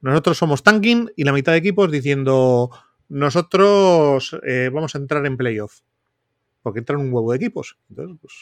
[0.00, 2.70] nosotros somos tanking y la mitad de equipos diciendo
[3.08, 5.80] nosotros eh, vamos a entrar en playoff.
[6.62, 7.78] Porque entran un huevo de equipos.
[7.88, 8.34] Entonces, pues,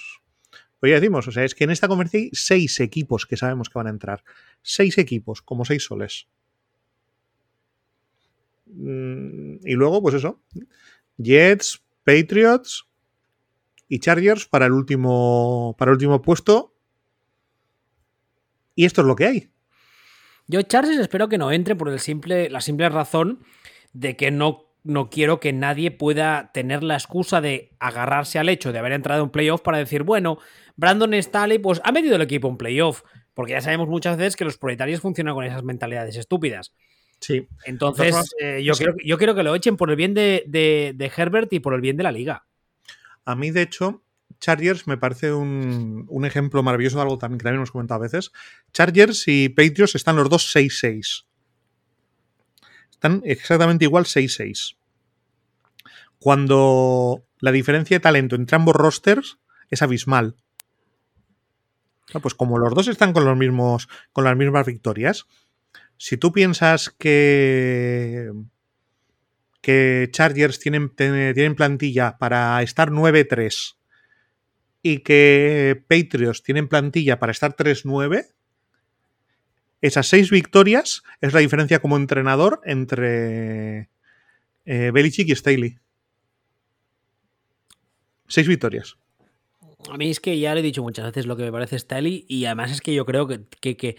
[0.82, 3.68] pues ya decimos, o sea, es que en esta conferencia hay seis equipos que sabemos
[3.68, 4.24] que van a entrar.
[4.62, 6.26] Seis equipos, como seis soles.
[8.66, 10.42] Mm, y luego, pues eso.
[11.18, 12.84] Jets, Patriots
[13.86, 16.74] y Chargers para el último, para el último puesto.
[18.74, 19.50] Y esto es lo que hay.
[20.48, 23.44] Yo Chargers espero que no entre por el simple, la simple razón
[23.92, 28.72] de que no, no quiero que nadie pueda tener la excusa de agarrarse al hecho
[28.72, 30.38] de haber entrado en playoff para decir, bueno,
[30.76, 33.02] Brandon Staley pues ha metido el equipo en playoff.
[33.34, 36.74] Porque ya sabemos muchas veces que los proletarios funcionan con esas mentalidades estúpidas.
[37.20, 37.48] Sí.
[37.64, 41.12] Entonces, eh, yo, quiero, yo quiero que lo echen por el bien de, de, de,
[41.16, 42.44] Herbert y por el bien de la liga.
[43.24, 44.02] A mí, de hecho,
[44.40, 48.02] Chargers me parece un, un, ejemplo maravilloso de algo también que también hemos comentado a
[48.02, 48.32] veces.
[48.72, 51.24] Chargers y Patriots están los dos 6-6.
[53.02, 54.76] Están exactamente igual 6-6.
[56.20, 59.38] cuando la diferencia de talento entre ambos rosters
[59.70, 60.36] es abismal.
[62.22, 65.26] Pues como los dos están con los mismos, con las mismas victorias,
[65.96, 68.30] si tú piensas que
[69.60, 73.76] que Chargers tienen, tienen plantilla para estar 9-3
[74.82, 78.28] y que Patriots tienen plantilla para estar 3-9,
[79.82, 83.90] esas seis victorias es la diferencia como entrenador entre
[84.64, 85.78] eh, Belichick y Staley.
[88.28, 88.96] Seis victorias.
[89.90, 92.24] A mí es que ya le he dicho muchas veces lo que me parece Staley
[92.28, 93.96] y además es que yo creo que, que,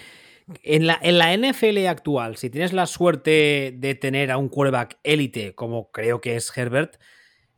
[0.64, 5.00] en, la, en la, NFL actual, si tienes la suerte de tener a un quarterback
[5.04, 6.96] élite como creo que es Herbert,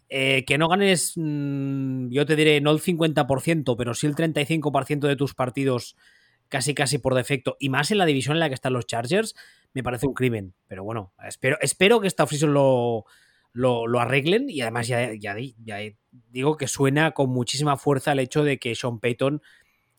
[0.09, 5.07] eh, que no ganes, mm, yo te diré, no el 50%, pero sí el 35%
[5.07, 5.95] de tus partidos
[6.49, 9.35] casi casi por defecto, y más en la división en la que están los Chargers,
[9.73, 10.53] me parece un crimen.
[10.67, 13.05] Pero bueno, espero, espero que esta offseason lo,
[13.53, 15.77] lo, arreglen y además ya, ya, ya,
[16.11, 19.41] digo que suena con muchísima fuerza el hecho de que Sean Payton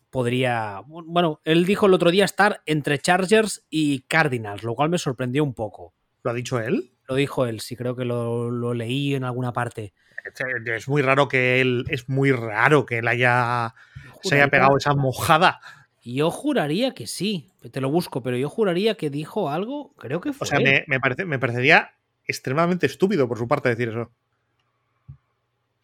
[0.09, 4.97] podría, bueno, él dijo el otro día estar entre Chargers y Cardinals, lo cual me
[4.97, 5.93] sorprendió un poco.
[6.23, 6.93] ¿Lo ha dicho él?
[7.07, 9.93] Lo dijo él, sí, creo que lo, leí en alguna parte.
[10.75, 13.75] Es muy raro que él, es muy raro que él haya,
[14.23, 15.59] se haya pegado esa mojada.
[16.13, 20.31] Yo juraría que sí, te lo busco, pero yo juraría que dijo algo, creo que
[20.31, 20.45] fue.
[20.45, 24.09] O sea, me, parece, me parecería extremadamente estúpido por su parte decir eso.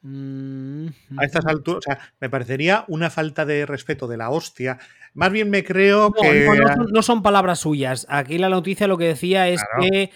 [0.01, 4.79] Mm, a estas alturas, o sea, me parecería una falta de respeto de la hostia.
[5.13, 6.47] Más bien me creo que.
[6.93, 8.07] No, son, palabras suyas.
[8.09, 10.09] Aquí la noticia lo que decía es que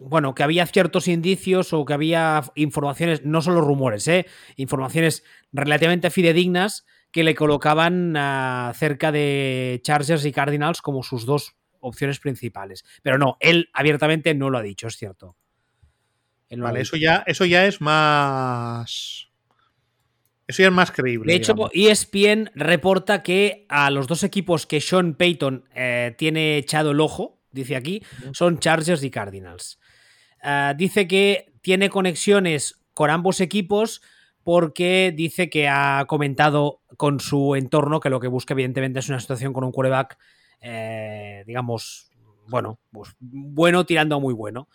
[0.00, 4.26] bueno, que había ciertos indicios o que había informaciones, no solo rumores, ¿eh?
[4.54, 8.14] informaciones relativamente fidedignas que le colocaban
[8.74, 12.84] cerca de Chargers y Cardinals como sus dos opciones principales.
[13.02, 15.36] Pero no, él abiertamente no lo ha dicho, es cierto.
[16.50, 19.28] vale, eso ya, eso ya es más.
[20.46, 21.32] Eso ya es más creíble.
[21.32, 26.90] De hecho, ESPN reporta que a los dos equipos que Sean Payton eh, tiene echado
[26.90, 29.78] el ojo, dice aquí, son Chargers y Cardinals.
[30.42, 34.02] Ah, dice que tiene conexiones con ambos equipos
[34.50, 39.20] porque dice que ha comentado con su entorno que lo que busca evidentemente es una
[39.20, 40.18] situación con un quarterback,
[40.60, 42.10] eh, digamos,
[42.48, 44.66] bueno, pues bueno tirando a muy bueno.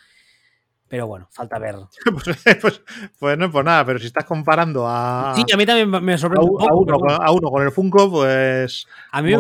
[0.88, 1.76] Pero bueno, falta ver.
[2.24, 2.84] pues, pues,
[3.20, 5.34] pues, no pues nada, pero si estás comparando a.
[5.36, 7.12] Sí, a mí también me sorprende un poco.
[7.12, 8.88] A uno, con el Funko, pues.
[9.12, 9.34] A mí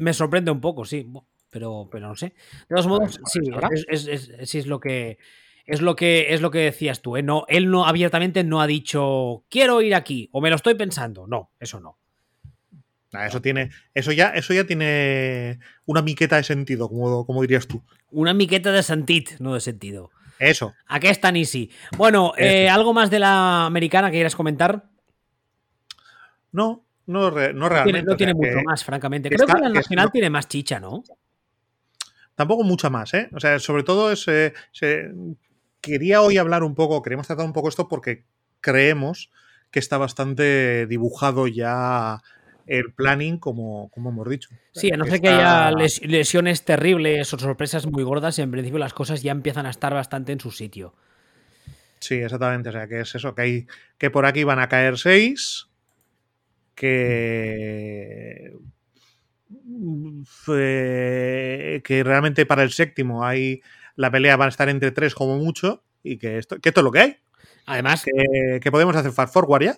[0.00, 1.08] me, sorprende un poco, sí
[1.50, 2.34] pero, pero no sé.
[2.68, 3.38] De todos modos, sí,
[3.86, 5.18] es, es, lo que
[5.68, 7.22] es lo que es lo que decías tú, ¿eh?
[7.22, 11.26] No, él no abiertamente no ha dicho quiero ir aquí o me lo estoy pensando.
[11.26, 11.98] No, eso no.
[13.12, 17.82] eso tiene, eso ya, eso ya tiene una miqueta de sentido, como, como dirías tú.
[18.10, 20.10] Una miqueta de sentit, no de sentido.
[20.38, 20.74] Eso.
[20.86, 21.70] ¿A qué es tan easy?
[21.98, 24.88] Bueno, eh, ¿algo más de la americana que quieras comentar?
[26.50, 28.02] No, no, realmente.
[28.04, 29.28] No tiene, mucho más, francamente.
[29.28, 31.02] Creo que la nacional tiene más chicha, ¿no?
[32.34, 33.28] Tampoco mucha más, ¿eh?
[33.34, 34.26] O sea, sobre todo es,
[35.88, 38.24] quería hoy hablar un poco, queríamos tratar un poco esto porque
[38.60, 39.30] creemos
[39.70, 42.20] que está bastante dibujado ya
[42.66, 44.50] el planning, como, como hemos dicho.
[44.72, 48.92] Sí, a no ser que haya lesiones terribles o sorpresas muy gordas, en principio las
[48.92, 50.94] cosas ya empiezan a estar bastante en su sitio.
[52.00, 52.68] Sí, exactamente.
[52.68, 55.68] O sea, que es eso, que hay que por aquí van a caer seis,
[56.74, 58.52] que
[60.44, 63.62] que realmente para el séptimo hay
[63.98, 66.84] la pelea va a estar entre tres como mucho y que esto, que esto es
[66.84, 67.16] lo que hay.
[67.66, 68.04] Además,
[68.62, 69.76] que, podemos hacer fast forward ya.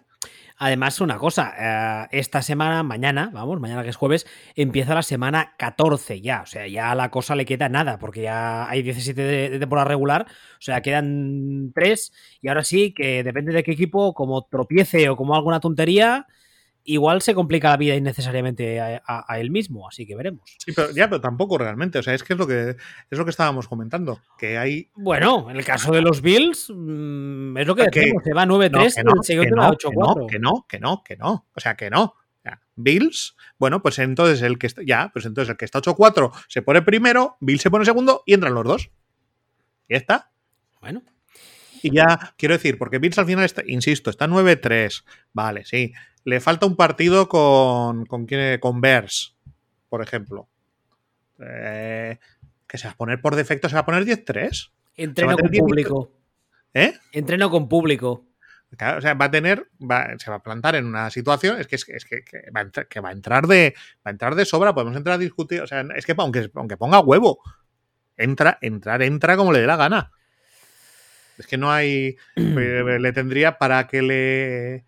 [0.59, 5.55] Además, una cosa, eh, esta semana, mañana, vamos, mañana que es jueves, empieza la semana
[5.59, 6.43] 14 ya.
[6.43, 9.59] O sea, ya a la cosa le queda nada, porque ya hay 17 de, de
[9.59, 12.13] temporada regular, o sea, quedan tres.
[12.43, 16.27] Y ahora sí, que depende de qué equipo, como tropiece o como alguna tontería,
[16.85, 20.43] igual se complica la vida innecesariamente a, él mismo, así que veremos.
[20.59, 21.99] Sí, pero ya, pero tampoco realmente.
[21.99, 22.71] O sea, es que es lo que
[23.11, 24.21] es lo que estábamos comentando.
[24.39, 24.91] Que hay.
[24.95, 28.95] Bueno, en el caso de los Bills, mm, es lo que decimos, se va 9-3
[28.95, 30.27] que no, que no, 8-4.
[30.29, 31.47] Que no, que no, que no.
[31.55, 32.15] O sea, que no.
[32.77, 36.63] Bills, bueno, pues entonces el que está, ya, pues entonces el que está 8-4 se
[36.63, 38.91] pone primero, Bills se pone segundo y entran los dos.
[39.89, 40.31] Y ya está.
[40.81, 41.03] Bueno.
[41.83, 45.05] Y ya, quiero decir, porque Bills al final está, insisto, está 9-3.
[45.33, 45.93] Vale, sí.
[46.25, 48.27] Le falta un partido con, con,
[48.61, 49.37] con Bears,
[49.89, 50.49] por ejemplo.
[51.39, 52.19] Eh,
[52.67, 54.71] que se va a poner por defecto, se va a poner 10-3.
[54.97, 56.13] Entreno con público.
[56.75, 56.95] ¿Eh?
[57.13, 58.27] Entreno con público.
[58.73, 59.69] o sea, va a tener,
[60.19, 62.23] se va a plantar en una situación, es que, es que,
[62.55, 63.75] va, a entrar, de,
[64.07, 66.77] va a entrar de sobra, podemos entrar a discutir, o sea, es que aunque, aunque
[66.77, 67.41] ponga huevo,
[68.17, 70.13] entra, entrar, entra como le dé la gana.
[71.39, 72.17] Es que no hay.
[72.35, 72.47] pues,
[73.01, 74.85] le tendría para que le.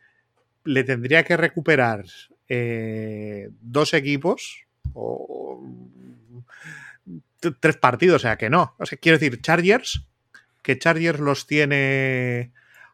[0.65, 2.05] Le tendría que recuperar
[2.49, 5.63] eh, dos equipos o
[7.61, 8.75] tres partidos, o sea que no.
[8.79, 10.07] O sea, quiero decir, Chargers,
[10.63, 12.53] que Chargers los tiene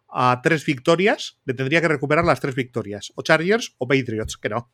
[0.08, 3.12] a tres victorias, le tendría que recuperar las tres victorias.
[3.14, 4.70] O Chargers o Patriots, que no.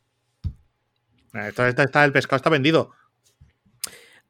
[1.33, 2.91] Eh, está, el pescado está vendido.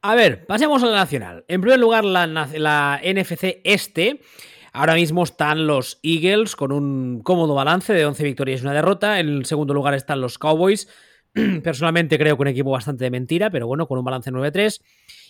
[0.01, 1.45] A ver, pasemos a la nacional.
[1.47, 4.21] En primer lugar, la, la NFC Este.
[4.77, 9.21] Ahora mismo están los Eagles con un cómodo balance de 11 victorias y una derrota.
[9.21, 10.89] En el segundo lugar están los Cowboys.
[11.63, 14.81] Personalmente creo que un equipo bastante de mentira, pero bueno, con un balance 9-3.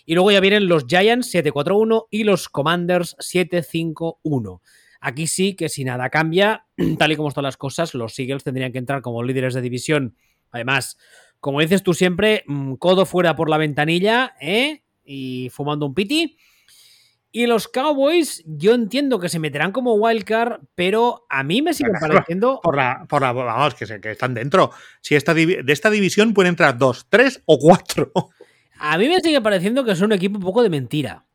[0.07, 4.61] Y luego ya vienen los Giants 7-4-1 y los Commanders 7-5-1.
[4.99, 6.65] Aquí sí que si nada cambia,
[6.97, 10.15] tal y como están las cosas, los Eagles tendrían que entrar como líderes de división.
[10.49, 10.97] Además,
[11.39, 14.81] como dices tú siempre, mm, codo fuera por la ventanilla, ¿eh?
[15.03, 16.35] Y fumando un piti.
[17.37, 21.91] Y los Cowboys, yo entiendo que se meterán como wildcard, pero a mí me siguen
[21.99, 22.61] pareciendo.
[22.63, 24.71] Por la, por la, vamos, que, se- que están dentro.
[25.01, 28.09] Si esta de esta división pueden entrar dos, tres o cuatro.
[28.79, 31.25] A mí me sigue pareciendo que son un equipo un poco de mentira.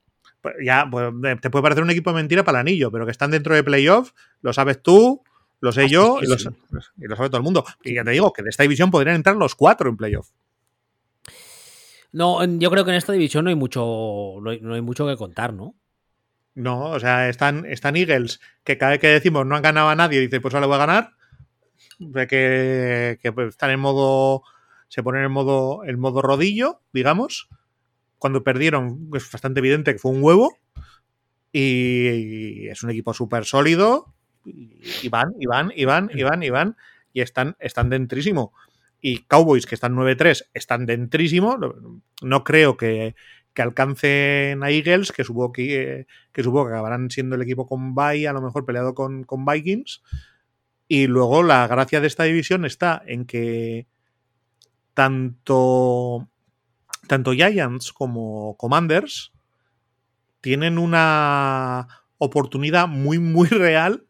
[0.41, 3.13] Pues ya, pues, te puede parecer un equipo de mentira para el anillo, pero que
[3.13, 5.23] están dentro de playoff, lo sabes tú,
[5.61, 6.45] lo sé Ah, yo y, lo, sí.
[6.45, 6.53] sa-
[6.97, 7.63] y lo sabe todo el mundo.
[7.85, 10.31] Y ya te digo que de esta división podrían entrar los cuatro en playoff.
[12.13, 15.07] No, yo creo que en esta división no hay mucho, no hay, no hay mucho
[15.07, 15.75] que contar, ¿no?
[16.55, 19.95] No, o sea, están, están Eagles, que cada vez que decimos no han ganado a
[19.95, 21.11] nadie, dice, pues ahora voy a ganar.
[22.29, 24.43] Que, que, pues, están en modo.
[24.89, 27.49] Se ponen en modo, en modo rodillo, digamos.
[28.19, 30.57] Cuando perdieron, es bastante evidente que fue un huevo.
[31.53, 34.15] Y, es un equipo súper sólido.
[34.45, 36.77] Y, y van, y van, y van, y van, y van.
[37.13, 38.53] Y están, están dentrísimo.
[39.01, 41.59] Y Cowboys, que están 9-3, están dentrísimo.
[42.23, 43.15] No creo que,
[43.55, 47.95] que alcancen a Eagles, que supongo que, que supongo que acabarán siendo el equipo con
[47.95, 50.03] Bay, a lo mejor peleado con, con Vikings.
[50.89, 53.87] Y luego la gracia de esta división está en que
[54.95, 56.29] tanto,
[57.07, 59.33] tanto Giants como Commanders
[60.41, 61.87] tienen una
[62.19, 64.05] oportunidad muy, muy real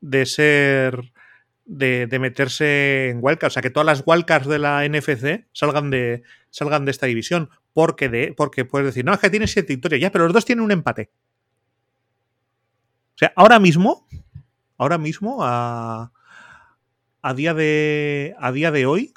[0.00, 1.12] de ser.
[1.64, 3.48] De, de meterse en wildcard.
[3.48, 7.50] O sea, que todas las wildcards de la NFC salgan de, salgan de esta división.
[7.72, 10.00] Porque, de, porque puedes decir, no, es que tiene siete victorias.
[10.00, 11.10] Ya, pero los dos tienen un empate.
[13.14, 14.06] O sea, ahora mismo,
[14.76, 16.12] ahora mismo, a,
[17.22, 18.34] a día de.
[18.38, 19.14] A día de hoy.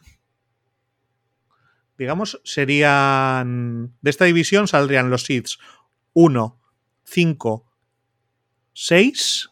[1.98, 3.96] Digamos, serían.
[4.02, 5.60] De esta división saldrían los seeds
[6.14, 6.60] 1,
[7.04, 7.72] 5,
[8.74, 9.50] 6.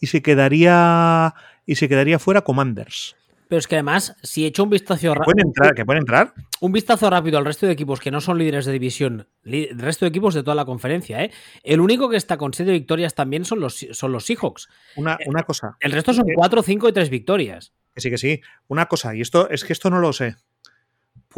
[0.00, 1.34] Y se quedaría.
[1.66, 3.17] Y se quedaría fuera Commanders.
[3.48, 5.74] Pero es que además, si echo un vistazo, ra- ¿Pueden entrar?
[5.74, 6.34] ¿Que pueden entrar?
[6.60, 10.04] un vistazo rápido al resto de equipos que no son líderes de división, el resto
[10.04, 11.30] de equipos de toda la conferencia, ¿eh?
[11.62, 14.68] el único que está con siete victorias también son los, son los Seahawks.
[14.96, 15.76] Una, una cosa.
[15.80, 17.72] El resto son Eh, cuatro, cinco y tres victorias.
[17.94, 18.40] Que sí, que sí.
[18.68, 20.36] Una cosa, y esto es que esto no lo sé.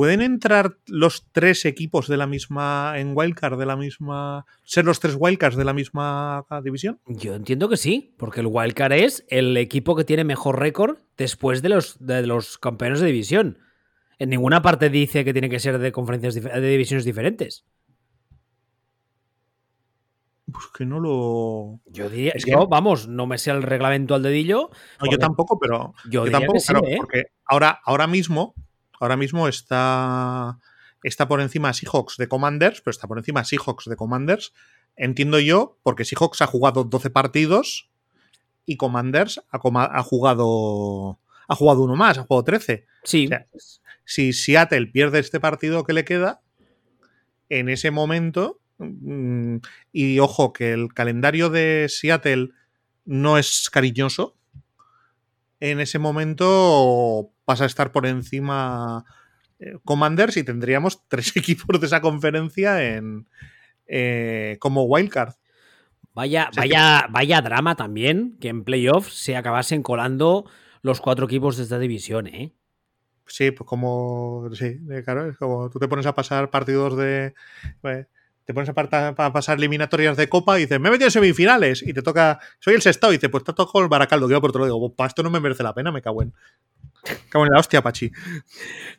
[0.01, 2.95] ¿Pueden entrar los tres equipos de la misma.
[2.97, 4.47] en Wildcard de la misma.
[4.65, 6.99] ser los tres Wildcards de la misma división?
[7.07, 11.61] Yo entiendo que sí, porque el Wildcard es el equipo que tiene mejor récord después
[11.61, 13.59] de los, de los campeones de división.
[14.19, 17.67] En ninguna parte dice que tiene que ser de conferencias de divisiones diferentes.
[20.51, 21.81] Pues que no lo.
[21.93, 24.71] Yo diría, Es que- yo, vamos, no me sé el reglamento al dedillo.
[24.99, 25.93] No, yo tampoco, pero.
[26.09, 26.73] Yo, tampoco, sí.
[26.87, 26.97] ¿eh?
[26.97, 28.55] Porque ahora, ahora mismo.
[29.01, 30.59] Ahora mismo está.
[31.03, 34.53] Está por encima Seahawks de Commanders, pero está por encima Seahawks de Commanders.
[34.97, 37.91] Entiendo yo, porque Seahawks ha jugado 12 partidos
[38.67, 39.59] y Commanders ha,
[40.03, 41.19] jugado.
[41.49, 42.87] Ha jugado uno más, ha jugado 13.
[43.03, 43.47] Sí, O sea,
[44.05, 46.43] si Seattle pierde este partido que le queda,
[47.49, 49.57] en ese momento, mm,
[49.93, 52.51] y ojo que el calendario de Seattle
[53.07, 54.37] no es cariñoso,
[55.61, 59.05] en ese momento pasa a estar por encima
[59.59, 63.29] eh, Commanders y tendríamos tres equipos de esa conferencia en
[63.87, 65.35] eh, como wildcard.
[66.13, 70.45] Vaya, sea, vaya, vaya drama también que en playoffs se acabasen colando
[70.83, 72.53] los cuatro equipos de esta división, ¿eh?
[73.27, 74.49] Sí, pues como.
[74.55, 77.35] Sí, eh, claro, es como tú te pones a pasar partidos de.
[78.45, 81.13] Te pones a, parta- a pasar eliminatorias de Copa y dices, me he metido en
[81.13, 82.41] semifinales y te toca.
[82.59, 84.75] Soy el sexto y dices, pues te toco el Baracaldo, que yo por otro lado
[84.75, 86.33] digo, pues para esto no me merece la pena, me cago en.
[87.31, 88.11] Cago en la hostia, Pachi.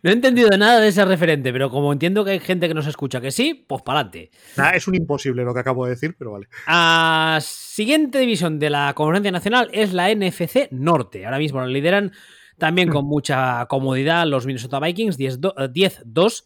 [0.01, 2.87] No he entendido nada de ese referente, pero como entiendo que hay gente que nos
[2.87, 4.31] escucha que sí, pues para adelante.
[4.73, 6.47] Es un imposible lo que acabo de decir, pero vale.
[6.65, 11.25] A siguiente división de la Conferencia Nacional es la NFC Norte.
[11.25, 12.11] Ahora mismo la lideran
[12.57, 16.43] también con mucha comodidad los Minnesota Vikings, 10-2.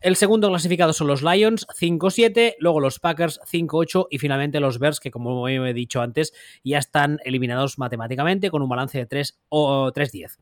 [0.00, 5.00] El segundo clasificado son los Lions, 5-7, luego los Packers, 5-8 y finalmente los Bears,
[5.00, 6.32] que como he dicho antes,
[6.62, 10.36] ya están eliminados matemáticamente con un balance de 3 o 3-10.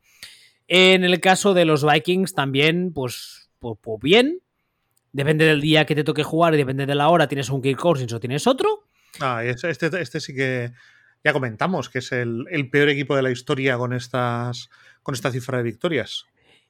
[0.67, 4.41] En el caso de los Vikings también, pues, pues, pues, bien.
[5.11, 7.77] Depende del día que te toque jugar y depende de la hora, tienes un kick
[7.77, 8.83] course o tienes otro.
[9.19, 10.71] Ah, este, este, sí que
[11.23, 14.69] ya comentamos que es el, el, peor equipo de la historia con estas
[15.01, 16.25] con esta cifra de victorias.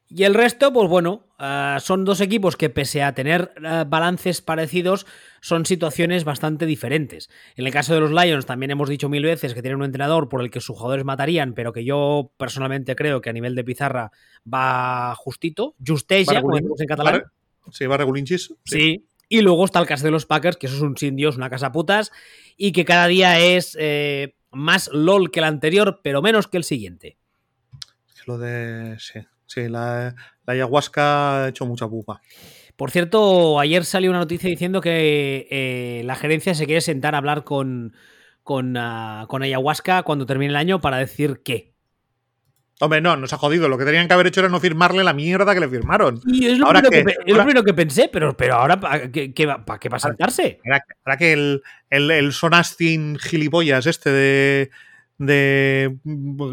[0.09, 4.41] Y el resto, pues bueno, uh, son dos equipos que pese a tener uh, balances
[4.41, 5.05] parecidos,
[5.41, 7.29] son situaciones bastante diferentes.
[7.57, 10.29] En el caso de los Lions también hemos dicho mil veces que tienen un entrenador
[10.29, 13.65] por el que sus jugadores matarían, pero que yo personalmente creo que a nivel de
[13.65, 14.11] pizarra
[14.51, 17.23] va justito, justeja, como decimos en catalán.
[17.71, 18.53] Sí, va regulinchis.
[18.63, 18.79] Sí.
[18.79, 19.05] sí.
[19.29, 21.49] Y luego está el caso de los Packers, que eso es un sin Dios, una
[21.49, 22.13] casa putas,
[22.55, 26.63] y que cada día es eh, más LOL que el anterior, pero menos que el
[26.63, 27.17] siguiente.
[28.25, 28.97] Lo de...
[28.99, 29.19] Sí.
[29.47, 30.13] Sí, la,
[30.45, 32.21] la, ayahuasca ha hecho mucha pupa.
[32.75, 37.17] Por cierto, ayer salió una noticia diciendo que eh, la gerencia se quiere sentar a
[37.17, 37.95] hablar con,
[38.43, 41.73] con, uh, con ayahuasca cuando termine el año para decir qué.
[42.79, 43.69] Hombre, no, nos ha jodido.
[43.69, 46.21] Lo que tenían que haber hecho era no firmarle la mierda que le firmaron.
[46.27, 48.79] Y es lo, ahora primero, que, que, es lo primero que pensé, pero, pero ahora,
[48.79, 49.33] ¿para qué,
[49.65, 50.59] ¿para qué va a saltarse?
[50.63, 54.69] Ahora, ahora que el, el, el Sonastin gilipollas este de,
[55.18, 55.97] de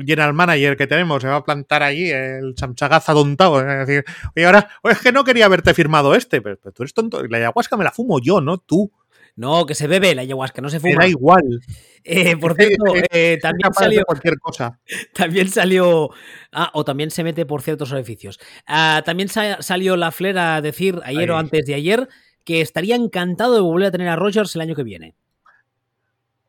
[0.07, 4.05] general manager que tenemos se va a plantar allí el chamchagaza dontado es decir
[4.35, 7.37] oye ahora es que no quería haberte firmado este pero, pero, tú eres tonto la
[7.37, 8.91] ayahuasca me la fumo yo no tú
[9.37, 10.95] no que se bebe la ayahuasca no se fuma.
[10.95, 11.43] Me da igual.
[12.07, 14.79] Eh, por cierto eh, también salió cualquier cosa.
[15.15, 16.11] también salió
[16.53, 18.39] ah, o también se mete por ciertos orificios.
[18.67, 21.31] Ah, también sa salió la flera a decir ayer Ahí.
[21.31, 22.07] o antes de ayer
[22.45, 25.15] que estaría encantado de volver a tener a Rogers el año que viene.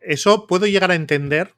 [0.01, 1.53] Eso puedo llegar a entender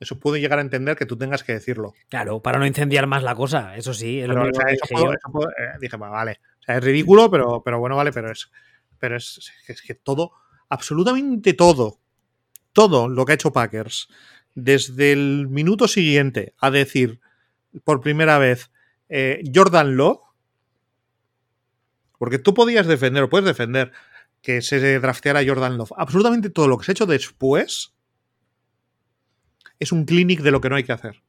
[0.00, 1.92] eso puedo llegar a entender que tú tengas que decirlo.
[2.08, 4.20] Claro, para no incendiar más la cosa, eso sí.
[4.20, 6.40] Es pero, lo o sea, eso puedo, eso puedo, eh, dije, bueno, vale.
[6.58, 8.50] O sea, es ridículo, pero, pero bueno, vale, pero es.
[8.98, 10.32] Pero es, es que todo,
[10.68, 12.00] absolutamente todo,
[12.72, 14.08] todo lo que ha hecho Packers,
[14.54, 17.20] desde el minuto siguiente a decir
[17.84, 18.70] por primera vez
[19.08, 20.20] eh, Jordan Love,
[22.18, 23.92] porque tú podías defender, o puedes defender
[24.42, 25.92] que se drafteara Jordan Love.
[25.96, 27.94] Absolutamente todo lo que se ha hecho después
[29.80, 31.22] es un clinic de lo que no hay que hacer.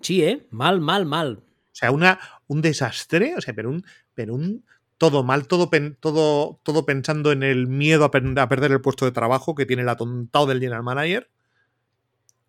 [0.00, 0.46] Sí, ¿eh?
[0.50, 1.38] Mal, mal, mal.
[1.38, 4.64] O sea, una, un desastre, o sea, pero un, pero un
[4.98, 8.08] todo mal, todo, pen, todo, todo pensando en el miedo a,
[8.42, 11.30] a, perder el puesto de trabajo que tiene el atontado del general manager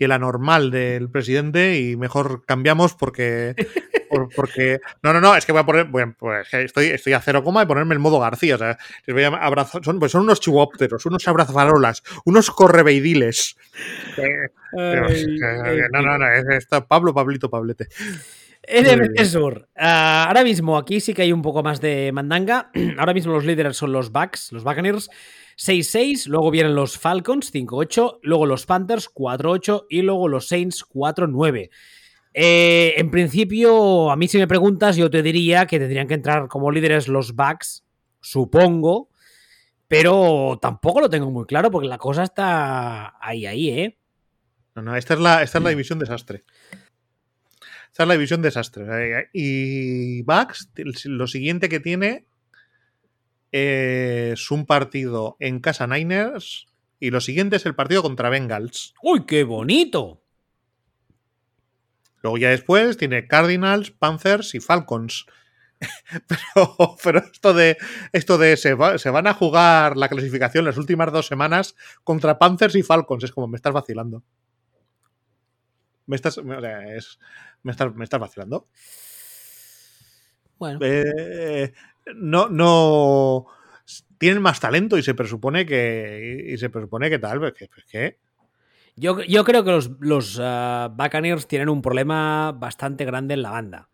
[0.01, 3.53] y el anormal del presidente y mejor cambiamos porque
[4.09, 7.21] por, porque no no no es que voy a poner bueno, pues estoy estoy a
[7.21, 10.11] cero coma de ponerme el modo García o sea les voy a abrazar son pues
[10.11, 13.55] son unos chihuópteros unos abrazarolas unos correveidiles
[14.17, 14.49] eh,
[14.79, 15.25] Ay,
[15.91, 17.89] no, no, no, es esto, Pablo, Pablito, Pablete.
[18.67, 19.67] NFC Sur.
[19.75, 22.71] Uh, ahora mismo aquí sí que hay un poco más de mandanga.
[22.97, 25.09] ahora mismo los líderes son los Bucks, los Buccaneers,
[25.61, 26.27] 6-6.
[26.27, 28.19] Luego vienen los Falcons, 5-8.
[28.23, 29.85] Luego los Panthers, 4-8.
[29.89, 31.69] Y luego los Saints, 4-9.
[32.33, 36.47] Eh, en principio, a mí si me preguntas, yo te diría que tendrían que entrar
[36.47, 37.83] como líderes los Bucks,
[38.21, 39.09] supongo.
[39.87, 43.97] Pero tampoco lo tengo muy claro porque la cosa está ahí, ahí, ¿eh?
[44.73, 46.45] No, no, esta es la, esta es la división desastre.
[47.91, 49.29] Esta es la división desastre.
[49.33, 50.71] Y Bucks,
[51.03, 52.25] lo siguiente que tiene
[53.51, 56.67] es un partido en casa Niners
[56.99, 58.93] y lo siguiente es el partido contra Bengals.
[59.01, 60.21] ¡Uy, qué bonito!
[62.21, 65.25] Luego ya después tiene Cardinals, Panthers y Falcons.
[66.27, 67.75] Pero, pero, esto de
[68.13, 72.37] esto de se, va, se, van a jugar la clasificación las últimas dos semanas contra
[72.37, 73.23] Panthers y Falcons.
[73.23, 74.23] Es como me estás vacilando.
[76.05, 76.37] Me estás.
[76.37, 77.17] O sea, es,
[77.63, 78.67] me, estás, me estás vacilando.
[80.59, 80.79] Bueno.
[80.83, 81.73] Eh,
[82.15, 83.45] no, no.
[84.17, 86.47] Tienen más talento y se presupone que.
[86.49, 87.39] Y se presupone que tal.
[87.39, 88.17] Pues pues que
[88.95, 93.51] yo, yo, creo que los, los uh, Buccaneers tienen un problema bastante grande en la
[93.51, 93.89] banda.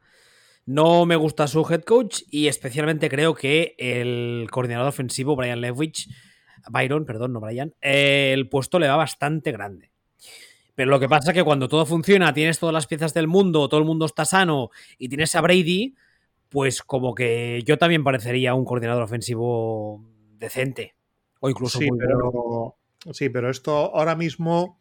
[0.66, 6.10] No me gusta su head coach y especialmente creo que el coordinador ofensivo, Brian Lewich,
[6.70, 9.91] Byron, perdón, no Brian, eh, el puesto le va bastante grande.
[10.76, 13.70] Pero lo que pasa es que cuando todo funciona, tienes todas las piezas del mundo,
[13.70, 15.95] todo el mundo está sano y tienes a Brady,
[16.50, 20.04] pues como que yo también parecería un coordinador ofensivo
[20.38, 20.95] decente.
[21.39, 22.76] O incluso sí, pero, bueno.
[23.14, 24.78] Sí, pero esto ahora mismo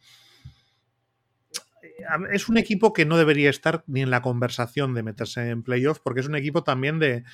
[2.33, 6.01] es un equipo que no debería estar ni en la conversación de meterse en playoffs,
[6.01, 7.25] porque es un equipo también de.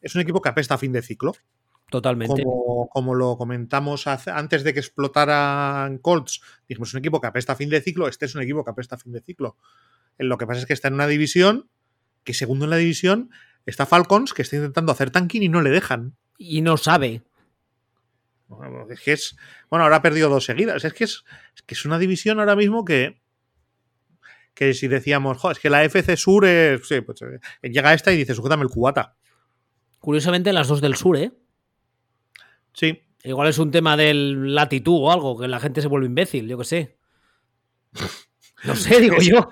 [0.00, 1.32] Es un equipo que apesta a fin de ciclo.
[1.90, 2.42] Totalmente.
[2.42, 7.54] Como, como lo comentamos hace, antes de que explotaran Colts, dijimos un equipo que apesta
[7.54, 9.56] a fin de ciclo, este es un equipo que apesta a fin de ciclo.
[10.18, 11.70] Lo que pasa es que está en una división
[12.24, 13.30] que, segundo en la división,
[13.70, 16.16] está Falcons que está intentando hacer tanking y no le dejan.
[16.36, 17.22] Y no sabe.
[18.90, 19.36] Es que es.
[19.68, 20.84] Bueno, ahora ha perdido dos seguidas.
[20.84, 23.20] Es que es, es que es una división ahora mismo que.
[24.54, 26.86] Que si decíamos, jo, es que la FC Sur es.
[26.86, 29.16] Sí, pues, eh, llega esta y dice, sujétame el cubata.
[30.00, 31.32] Curiosamente, las dos del sur, ¿eh?
[32.72, 33.02] Sí.
[33.24, 36.56] Igual es un tema del latitud o algo, que la gente se vuelve imbécil, yo
[36.58, 36.98] qué sé.
[38.64, 39.50] No sé, digo yo.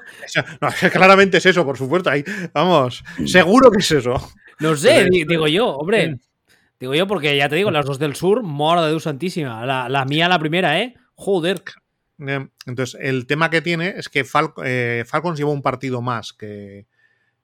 [0.61, 2.11] No, claramente es eso, por supuesto.
[2.11, 4.17] Ahí, vamos, seguro que es eso.
[4.59, 6.09] No sé, digo yo, hombre.
[6.13, 6.21] Mm.
[6.79, 9.65] Digo yo porque ya te digo, las dos del sur, mora de Dios santísima.
[9.65, 10.95] La, la mía, la primera, ¿eh?
[11.15, 11.63] Joder.
[12.19, 16.33] Eh, Entonces, el tema que tiene es que Fal- eh, Falcons lleva un partido más
[16.33, 16.87] que,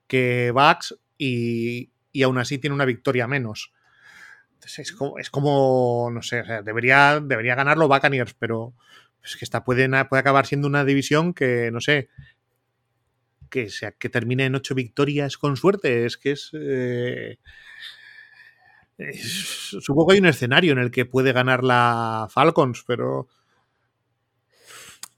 [0.07, 3.71] que Bucks y, y aún así tiene una victoria menos.
[4.55, 8.73] Entonces, es como, es como, no sé, o sea, debería, debería ganarlo Buccaneers, pero
[9.23, 12.09] es que esta puede, acabar siendo una división que, no sé,
[13.49, 16.05] que, sea, que termine en ocho victorias con suerte.
[16.05, 16.49] Es que es...
[16.53, 17.37] eh,
[18.97, 23.27] es- supongo que hay un escenario en el que puede ganar la Falcons, pero...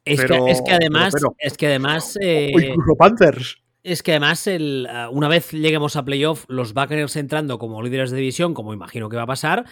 [0.06, 3.58] Es, Pero- que, es que además, pero- pero- es que además, eh, o incluso Panthers.
[3.82, 8.12] es que además, el, uh, una vez lleguemos a playoff, los Buccaneers entrando como líderes
[8.12, 9.66] de división, como imagino que va a pasar,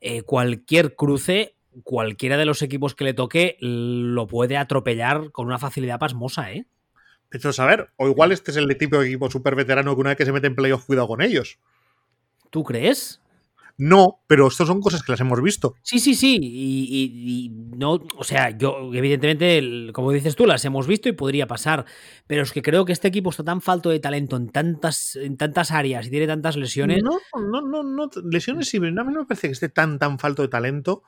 [0.00, 5.58] eh, cualquier cruce, cualquiera de los equipos que le toque, lo puede atropellar con una
[5.58, 6.66] facilidad pasmosa, ¿eh?
[7.28, 10.10] Pero a saber, o igual este es el tipo de equipo súper veterano que una
[10.10, 11.58] vez que se mete en playoff, cuidado con ellos.
[12.50, 13.20] ¿Tú crees?
[13.78, 15.74] No, pero estas son cosas que las hemos visto.
[15.82, 16.38] Sí, sí, sí.
[16.42, 17.48] Y, y- y
[17.78, 21.86] no, o sea, yo, evidentemente, el- como dices tú, las hemos visto y podría pasar.
[22.26, 25.38] Pero es que creo que este equipo está tan falto de talento en tantas, en
[25.38, 27.02] tantas áreas y tiene tantas lesiones.
[27.02, 28.10] No, no, no, no.
[28.30, 31.02] Lesiones sí, a mí no me parece que esté tan, tan falto de talento.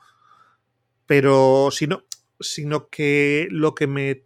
[1.05, 2.03] Pero sino,
[2.39, 4.23] sino que lo que me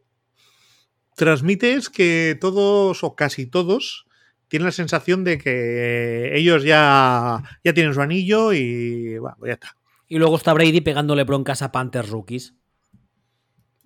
[1.15, 4.05] transmite es que todos, o casi todos,
[4.47, 9.75] tienen la sensación de que ellos ya, ya tienen su anillo y bueno, ya está.
[10.07, 12.55] Y luego está Brady pegándole broncas a Panthers rookies.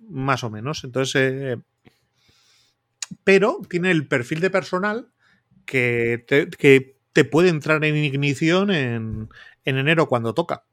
[0.08, 0.84] más o menos.
[0.84, 1.56] Entonces, eh,
[3.24, 5.08] pero tiene el perfil de personal
[5.66, 9.28] que te, que te puede entrar en ignición en,
[9.64, 10.64] en enero cuando toca.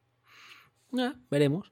[0.98, 1.72] Ah, veremos.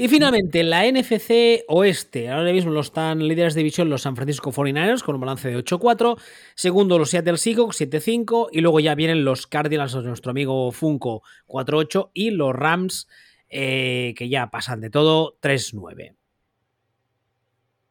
[0.00, 2.28] Y finalmente, la NFC Oeste.
[2.28, 5.58] Ahora mismo lo están líderes de división los San Francisco 49ers con un balance de
[5.58, 6.16] 8-4.
[6.54, 8.50] Segundo, los Seattle Seahawks 7-5.
[8.52, 12.10] Y luego ya vienen los Cardinals nuestro amigo Funko 4-8.
[12.14, 13.08] Y los Rams,
[13.48, 16.14] eh, que ya pasan de todo, 3-9.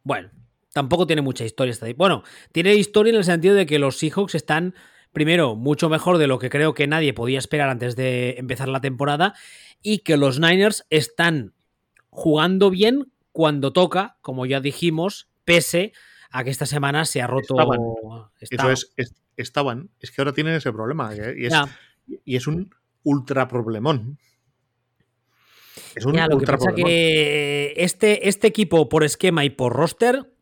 [0.04, 0.32] Bueno,
[0.72, 1.88] tampoco tiene mucha historia esta.
[1.94, 4.76] Bueno, tiene historia en el sentido de que los Seahawks están,
[5.12, 8.80] primero, mucho mejor de lo que creo que nadie podía esperar antes de empezar la
[8.80, 9.34] temporada.
[9.82, 11.57] Y que los Niners están
[12.18, 15.94] jugando bien cuando toca, como ya dijimos, pese
[16.32, 17.54] a que esta semana se ha roto.
[17.54, 17.80] Estaban.
[18.40, 18.74] Estaba.
[18.74, 19.92] Eso es, es- estaban.
[20.00, 21.14] Es que ahora tienen ese problema.
[21.16, 21.36] ¿eh?
[21.38, 21.66] Y es, Ya,
[22.26, 24.18] y es un ultra problemón.
[25.96, 26.90] Es un ya, lo que ultra pasa problemón.
[26.90, 30.34] que este, este equipo por esquema y por roster,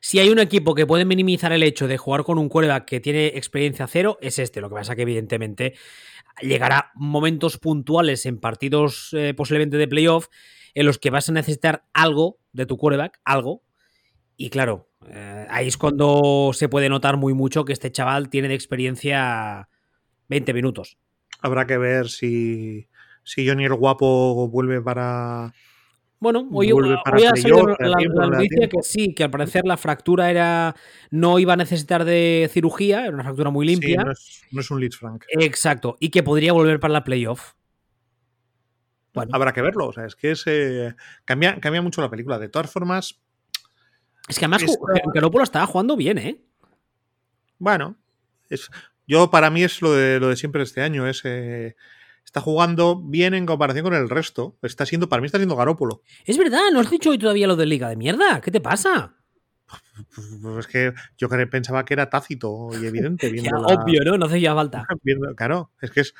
[0.00, 2.98] si hay un equipo que puede minimizar el hecho de jugar con un quarterback que
[3.00, 4.60] tiene experiencia cero, es este.
[4.60, 5.74] Lo que pasa que evidentemente
[6.42, 10.26] llegará momentos puntuales en partidos eh, posiblemente de playoff
[10.74, 13.62] en los que vas a necesitar algo de tu quarterback, algo.
[14.36, 18.48] Y claro, eh, ahí es cuando se puede notar muy mucho que este chaval tiene
[18.48, 19.68] de experiencia
[20.28, 20.98] 20 minutos.
[21.40, 22.88] Habrá que ver si,
[23.22, 25.52] si Johnny el Guapo vuelve para.
[26.18, 26.94] Bueno, hoy, hoy
[27.26, 30.74] ha salido la, la noticia que sí, que al parecer la fractura era
[31.10, 34.00] no iba a necesitar de cirugía, era una fractura muy limpia.
[34.00, 35.24] Sí, no, es, no es un Leeds Frank.
[35.28, 37.52] Exacto, y que podría volver para la playoff.
[39.14, 39.86] Bueno, Habrá que verlo.
[39.86, 40.94] O sea, es que es, eh,
[41.24, 42.38] cambia, cambia mucho la película.
[42.38, 43.20] De todas formas,
[44.28, 44.78] es que además esta-
[45.14, 46.40] Garoppolo estaba jugando bien, ¿eh?
[47.58, 47.96] bueno,
[48.50, 48.68] es,
[49.06, 51.06] yo para mí es lo de, lo de siempre este año.
[51.08, 51.76] Es, eh,
[52.24, 54.56] está jugando bien en comparación con el resto.
[54.62, 56.02] Está siendo, para mí está siendo Garópolo.
[56.26, 58.40] Es verdad, no has dicho hoy todavía lo de Liga de mierda.
[58.40, 59.14] ¿Qué te pasa?
[60.42, 63.28] Pues es que yo pensaba que era tácito y evidente.
[63.32, 64.18] Viendo Ya, la- Obvio, ¿no?
[64.18, 64.84] No hacía falta.
[65.02, 66.14] viendo- claro, es que es.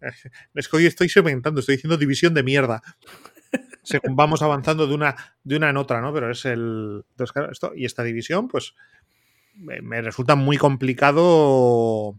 [0.54, 2.82] Es que hoy estoy segmentando, estoy diciendo división de mierda.
[3.82, 6.12] Según vamos avanzando de una, de una en otra, ¿no?
[6.12, 7.04] Pero es el.
[7.10, 8.74] entonces, claro, esto, y esta división, pues.
[9.54, 12.18] Me, me resulta muy complicado.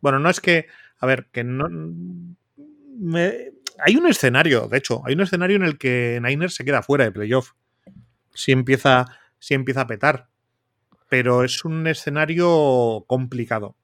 [0.00, 0.66] Bueno, no es que.
[0.98, 1.66] A ver, que no.
[2.98, 3.52] me-
[3.84, 7.04] hay un escenario, de hecho, hay un escenario en el que Niners se queda fuera
[7.04, 7.52] de playoff.
[8.34, 9.06] Si empieza,
[9.38, 10.28] si empieza a petar.
[11.08, 13.76] Pero es un escenario complicado.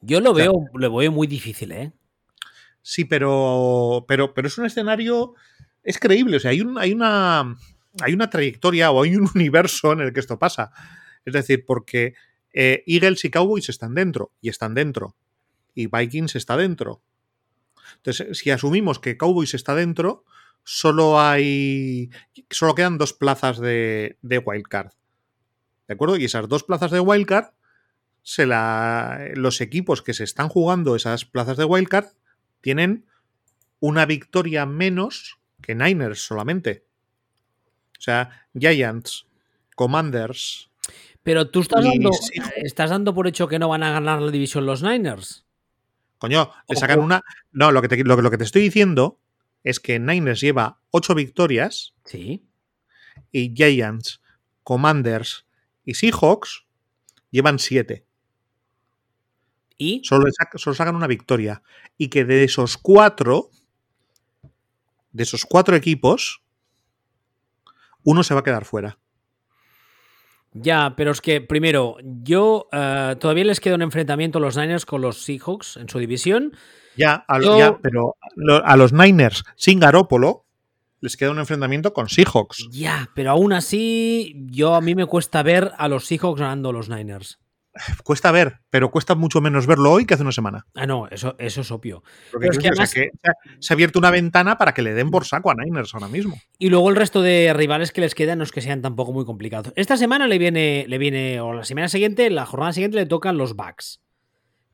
[0.00, 1.92] Yo lo O sea- veo, lo veo muy difícil, ¿eh?
[2.82, 5.34] Sí, pero, pero, pero es un escenario.
[5.82, 6.36] Es creíble.
[6.36, 7.56] O sea, hay, un, hay, una,
[8.00, 10.72] hay una trayectoria o hay un universo en el que esto pasa.
[11.24, 12.14] Es decir, porque
[12.52, 15.16] eh, Eagles y Cowboys están dentro y están dentro.
[15.74, 17.02] y Vikings está dentro.
[17.96, 20.24] Entonces, si asumimos que Cowboys está dentro,
[20.64, 22.10] solo hay.
[22.50, 24.92] Solo quedan dos plazas de, de wildcard.
[25.86, 26.16] ¿De acuerdo?
[26.16, 27.52] Y esas dos plazas de wildcard,
[28.22, 32.06] se la, los equipos que se están jugando esas plazas de wildcard
[32.62, 33.04] tienen
[33.80, 36.86] una victoria menos que Niners solamente.
[37.98, 39.26] O sea, Giants,
[39.76, 40.70] Commanders.
[41.22, 42.10] Pero tú estás dando,
[42.56, 45.44] estás dando por hecho que no van a ganar la división los Niners.
[46.18, 47.06] Coño, le sacan Ojo.
[47.06, 47.22] una.
[47.52, 49.20] No, lo que, te, lo que te estoy diciendo
[49.62, 52.44] es que Niners lleva ocho victorias Sí.
[53.30, 54.20] y Giants,
[54.64, 55.46] Commanders
[55.84, 56.64] y Seahawks
[57.30, 58.06] llevan siete.
[59.82, 61.62] Y Solo, le sac- solo sacan una victoria.
[61.98, 63.50] Y que de esos cuatro,
[65.12, 66.42] de esos cuatro equipos,
[68.04, 68.98] uno se va a quedar fuera.
[70.54, 74.84] ya, pero es que primero, yo eh, todavía les queda un enfrentamiento a los Niners
[74.84, 76.52] con los Seahawks en su división.
[76.96, 78.16] Ya, a lo- Yo- ya, pero
[78.64, 80.44] a los Niners sin Garópolo
[81.00, 82.68] les queda un enfrentamiento con Seahawks.
[82.70, 86.72] Ya, pero aún así, yo a mí me cuesta ver a los Seahawks ganando a
[86.72, 87.38] los Niners.
[88.04, 90.66] Cuesta ver, pero cuesta mucho menos verlo hoy que hace una semana.
[90.74, 92.02] Ah, no, eso, eso es obvio.
[92.30, 93.10] Porque Pero es que o sea, además- que
[93.60, 96.38] se ha- abierto una ventana para que le den por saco a Niners ahora mismo.
[96.58, 99.24] Y luego el resto de rivales que les quedan no es que sean tampoco muy
[99.24, 99.72] complicados.
[99.76, 103.38] Esta semana le viene, le viene, o la semana siguiente, la jornada siguiente le tocan
[103.38, 104.00] los Bucks.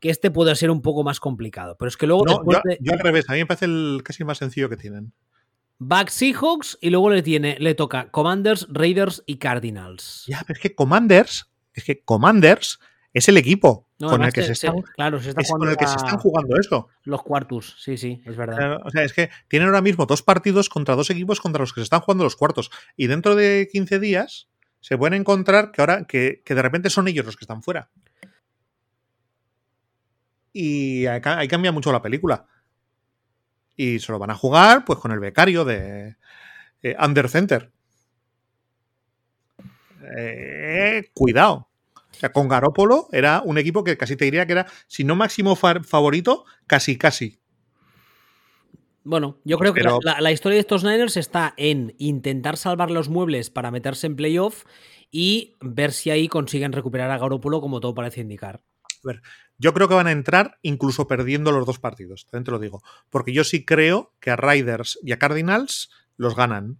[0.01, 1.75] Que este puede ser un poco más complicado.
[1.77, 4.01] Pero es que luego No, yo, de yo al revés, a mí me parece el
[4.03, 5.13] casi más sencillo que tienen.
[5.77, 10.25] Bucks Seahawks y luego le tiene, le toca Commanders, Raiders y Cardinals.
[10.27, 12.79] Ya, pero es que Commanders, es que Commanders
[13.13, 15.65] es el equipo No, con el que se- se están, claro, se está es jugando
[15.65, 16.87] con el que se la- están jugando eso.
[17.03, 17.75] los cuartos.
[17.79, 18.55] Sí, sí, es verdad.
[18.57, 21.73] Claro, O sea, es que tienen ahora mismo dos partidos contra dos equipos contra los
[21.73, 22.69] que se están jugando los cuartos.
[22.95, 24.47] Y dentro de 15 días
[24.79, 27.89] se pueden encontrar que ahora que, que de repente son ellos los que están fuera.
[30.53, 32.45] Y ahí cambia mucho la película.
[33.75, 36.17] Y se lo van a jugar pues con el becario de
[36.83, 37.71] eh, Under Center.
[40.17, 41.68] Eh, cuidado.
[42.19, 45.15] O sea, con Garópolo era un equipo que casi te diría que era, si no
[45.15, 47.39] máximo fa- favorito, casi casi.
[49.05, 52.91] Bueno, yo creo que Pero- la, la- historia de estos Niners está en intentar salvar
[52.91, 54.65] los muebles para meterse en playoff
[55.09, 58.61] y ver si ahí consiguen recuperar a Garoppolo como todo parece indicar.
[59.57, 62.81] Yo creo que van a entrar incluso perdiendo los dos partidos, también te lo digo.
[63.09, 66.79] Porque yo sí creo que a Riders y a Cardinals los ganan.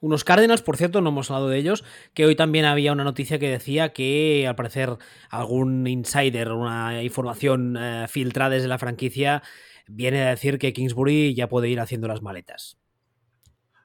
[0.00, 1.84] Unos Cardinals, por cierto, no hemos hablado de ellos,
[2.14, 4.96] que hoy también había una noticia que decía que al parecer
[5.30, 9.42] algún insider, una información eh, filtrada desde la franquicia,
[9.86, 12.78] viene a decir que Kingsbury ya puede ir haciendo las maletas.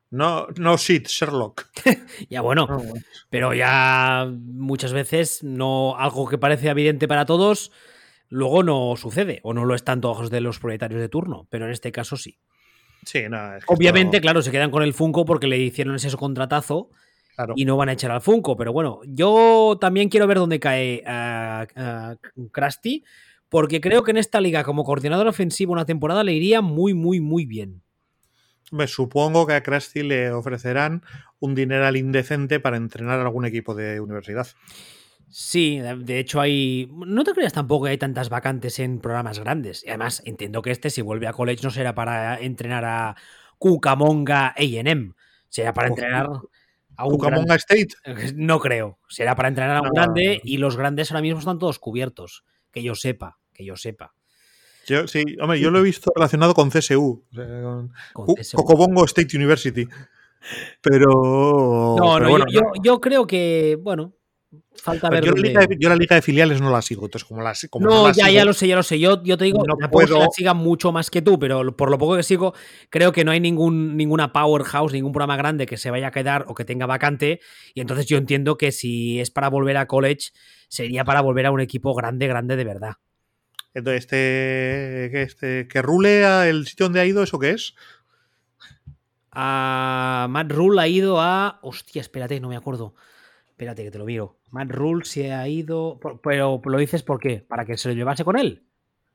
[0.09, 1.67] No, no shit, Sherlock.
[2.29, 2.67] Ya bueno,
[3.29, 7.71] pero ya muchas veces no algo que parece evidente para todos
[8.31, 11.47] luego no sucede o no lo es tanto a ojos de los propietarios de turno,
[11.51, 12.39] pero en este caso sí.
[13.05, 16.15] Sí, no, es que Obviamente, claro, se quedan con el Funko porque le hicieron ese
[16.15, 16.89] contratazo
[17.35, 17.53] claro.
[17.55, 21.03] y no van a echar al Funko, pero bueno, yo también quiero ver dónde cae
[21.05, 22.15] ah, ah,
[22.51, 23.03] Krusty
[23.49, 27.19] porque creo que en esta liga como coordinador ofensivo una temporada le iría muy muy
[27.19, 27.81] muy bien.
[28.71, 31.03] Me supongo que a Krusty le ofrecerán
[31.39, 34.47] un dineral indecente para entrenar a algún equipo de universidad.
[35.31, 36.89] Sí, de hecho hay.
[36.93, 39.83] No te creas tampoco que hay tantas vacantes en programas grandes.
[39.85, 43.15] Y además, entiendo que este, si vuelve a college, no será para entrenar a
[43.57, 45.15] Cucamonga AM.
[45.49, 46.27] Será para entrenar
[46.97, 47.89] a un Cucamonga State.
[48.35, 48.99] No creo.
[49.07, 52.43] Será para entrenar a un grande y los grandes ahora mismo están todos cubiertos.
[52.71, 54.13] Que yo sepa, que yo sepa.
[54.87, 58.57] Yo, sí, hombre, yo lo he visto relacionado con CSU, con Con Cu- CSU.
[58.57, 59.87] Cocobongo State University.
[60.81, 61.05] Pero.
[61.99, 64.13] No, pero no, bueno, yo, yo- yo creo que, bueno,
[64.75, 67.27] falta ver, yo, la liga de, yo la liga de filiales no la sigo, entonces
[67.27, 68.99] como la, como No, la ya, sigo, ya lo sé, ya lo sé.
[68.99, 71.89] Yo, yo te digo, No tampoco puedo- la siga mucho más que tú, pero por
[71.89, 72.53] lo poco que sigo,
[72.89, 76.45] creo que no hay ningún, ninguna powerhouse, ningún programa grande que se vaya a quedar
[76.47, 77.39] o que tenga vacante.
[77.73, 80.31] Y entonces yo entiendo que si es para volver a college,
[80.67, 82.93] sería para volver a un equipo grande, grande de verdad.
[83.73, 87.73] Entonces, este, que, este, que rule a el sitio donde ha ido, ¿eso qué es?
[89.31, 91.59] A Matt Rule ha ido a.
[91.61, 92.95] Hostia, espérate, no me acuerdo.
[93.61, 94.39] Espérate que te lo miro.
[94.49, 95.99] Matt Rule se ha ido.
[96.23, 97.45] Pero lo dices por qué?
[97.47, 98.63] ¿Para que se lo llevase con él?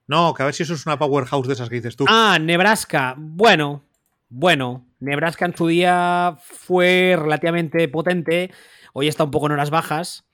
[0.06, 2.04] No, que a ver si eso es una powerhouse de esas que dices tú.
[2.08, 3.16] Ah, Nebraska.
[3.18, 3.82] Bueno,
[4.28, 4.86] bueno.
[5.00, 8.52] Nebraska en su día fue relativamente potente.
[8.92, 10.24] Hoy está un poco en horas bajas.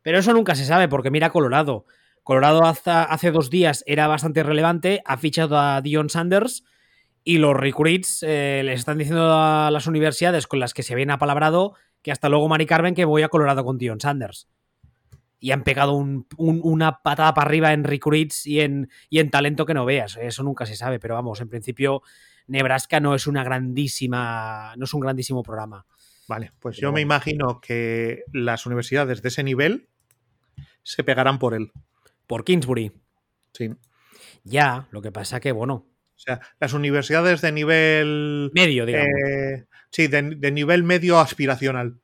[0.00, 1.84] Pero eso nunca se sabe, porque mira Colorado.
[2.22, 5.02] Colorado hace, hace dos días era bastante relevante.
[5.04, 6.64] Ha fichado a Dion Sanders.
[7.24, 11.10] Y los recruits eh, les están diciendo a las universidades con las que se habían
[11.10, 14.48] apalabrado que hasta luego Mari Carmen que voy a Colorado con Dion Sanders.
[15.42, 19.30] y han pegado un- un- una patada para arriba en recruits y en, y en
[19.30, 20.18] talento que no veas.
[20.20, 22.02] Eso nunca se sabe, pero vamos, en principio
[22.46, 25.86] Nebraska no es una grandísima, no es un grandísimo programa.
[26.28, 29.88] Vale, pues Pero yo me imagino que las universidades de ese nivel
[30.82, 31.72] se pegarán por él.
[32.26, 32.92] Por Kingsbury.
[33.54, 33.68] Sí.
[33.68, 33.76] O
[34.44, 35.86] Ya, lo que pasa que, bueno,
[36.16, 38.50] sea, las universidades de nivel.
[38.54, 39.08] medio, digamos.
[39.26, 41.96] eh, sí, de, de nivel medio aspiracional.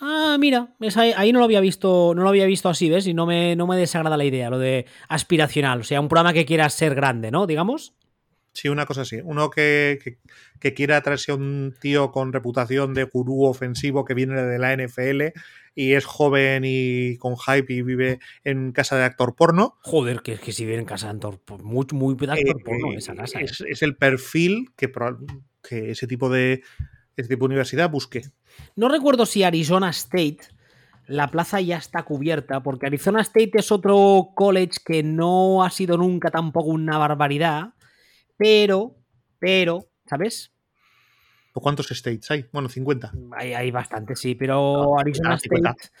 [0.00, 3.06] Ah, mira, es ahí, ahí no lo había visto, no lo había visto así, ¿ves?
[3.06, 5.80] Y no me, no me desagrada la idea, lo de aspiracional.
[5.80, 7.46] O sea, un programa que quiera ser grande, ¿no?
[7.46, 7.94] Digamos.
[8.52, 9.20] Sí, una cosa así.
[9.22, 10.18] Uno que, que,
[10.58, 14.72] que quiera traerse a un tío con reputación de gurú ofensivo que viene de la
[14.76, 15.32] NFL
[15.74, 19.78] y es joven y con hype y vive en casa de actor porno.
[19.82, 22.64] Joder, que, que si viene en casa de actor, por- muy, muy de actor eh,
[22.64, 23.40] porno esa casa.
[23.40, 23.44] ¿eh?
[23.44, 24.88] es, es el perfil que,
[25.62, 26.62] que ese tipo de
[27.16, 28.22] ese tipo de universidad busque.
[28.76, 30.38] No recuerdo si Arizona State,
[31.06, 35.96] la plaza ya está cubierta, porque Arizona State es otro college que no ha sido
[35.96, 37.74] nunca tampoco una barbaridad,
[38.36, 38.96] pero,
[39.38, 40.52] pero, ¿sabes?
[41.54, 42.46] ¿O ¿Cuántos states hay?
[42.50, 43.12] Bueno, 50.
[43.36, 45.70] Hay, hay bastante, sí, pero Ah, Arizona ah, 50.
[45.70, 45.94] State.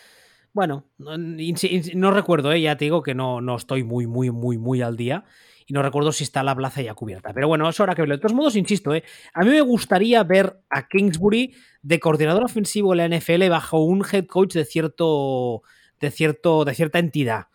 [0.54, 2.60] Bueno, no, no recuerdo, ¿eh?
[2.60, 5.24] ya te digo que no, no estoy muy, muy, muy, muy al día.
[5.72, 7.32] Y no recuerdo si está la plaza ya cubierta.
[7.32, 8.16] Pero bueno, eso habrá que verlo.
[8.16, 9.02] De todos modos, insisto, ¿eh?
[9.32, 14.04] a mí me gustaría ver a Kingsbury de coordinador ofensivo en la NFL bajo un
[14.04, 15.62] head coach de cierto.
[15.98, 16.66] de cierto.
[16.66, 17.46] de cierta entidad.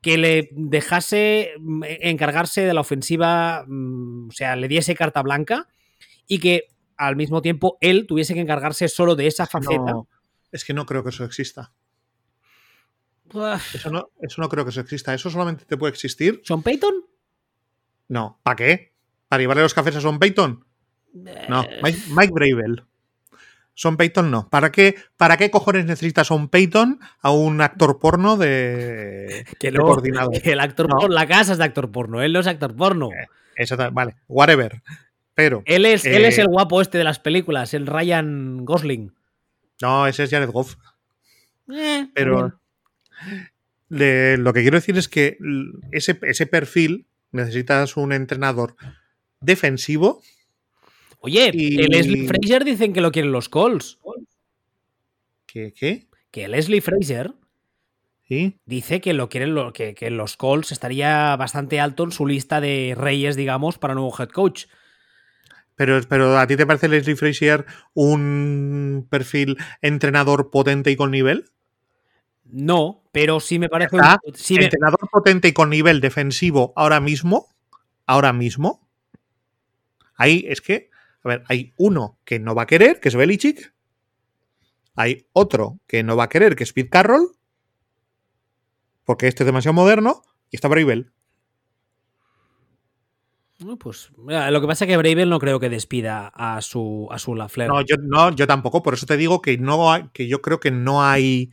[0.00, 3.64] Que le dejase mm, encargarse de la ofensiva.
[3.68, 5.68] mm, O sea, le diese carta blanca.
[6.26, 6.64] Y que
[6.96, 9.92] al mismo tiempo él tuviese que encargarse solo de esa faceta.
[9.92, 10.08] No,
[10.50, 11.72] es que no creo que eso exista.
[13.32, 13.76] Uf.
[13.76, 15.14] Eso no, eso no creo que eso exista.
[15.14, 16.40] Eso solamente te puede existir.
[16.42, 17.13] ¿Sean Payton?
[18.08, 18.38] No.
[18.42, 18.92] ¿Para qué?
[19.28, 20.64] ¿Para llevarle los cafés a Son Payton?
[21.48, 21.62] No.
[21.62, 22.82] Eh, Mike, Mike Bravel.
[23.76, 24.48] Son Payton no.
[24.50, 29.78] ¿Para qué, ¿Para qué cojones necesita Son Payton a un actor porno de, que de
[29.78, 30.40] no, coordinador?
[30.40, 30.96] que el actor No.
[30.96, 33.10] porno, la casa es de actor porno, él no es actor porno.
[33.12, 33.26] Eh,
[33.56, 34.82] Eso vale, whatever.
[35.34, 39.12] Pero, Él es, él eh, es el guapo este de las películas, el Ryan Gosling.
[39.82, 40.76] no, ese es Jared Goff.
[41.72, 42.60] Eh, Pero
[43.88, 45.38] le- lo que quiero decir es que
[45.92, 48.76] ese, ese perfil necesitas un entrenador
[49.40, 50.22] defensivo.
[51.20, 53.98] Oye, y- el Leslie Fraser dicen que lo quieren los Colts.
[55.46, 55.72] ¿Qué?
[55.72, 56.08] ¿Qué?
[56.30, 57.34] Que Leslie Fraser
[58.26, 58.58] ¿Sí?
[58.64, 62.60] dice que lo quieren lo, que, que los Colts estaría bastante alto en su lista
[62.60, 64.64] de reyes, digamos, para nuevo head coach.
[65.76, 71.50] Pero, pero ¿a ti te parece Leslie Frazier un perfil entrenador potente y con nivel?
[72.44, 73.96] No, pero sí me parece.
[73.96, 77.48] Está un- sí me- Entrenador potente y con nivel defensivo ahora mismo.
[78.06, 78.86] Ahora mismo.
[80.16, 80.90] Ahí es que,
[81.24, 83.72] a ver, hay uno que no va a querer, que es Belichick.
[84.94, 87.28] Hay otro que no va a querer, que es Pete Carroll.
[89.04, 90.22] Porque este es demasiado moderno.
[90.50, 91.10] Y está Bravel.
[93.60, 97.08] No, pues mira, lo que pasa es que Bravel no creo que despida a su
[97.10, 97.68] a su Lafleur.
[97.70, 98.82] No yo, no, yo tampoco.
[98.82, 101.50] Por eso te digo que no que yo creo que no hay.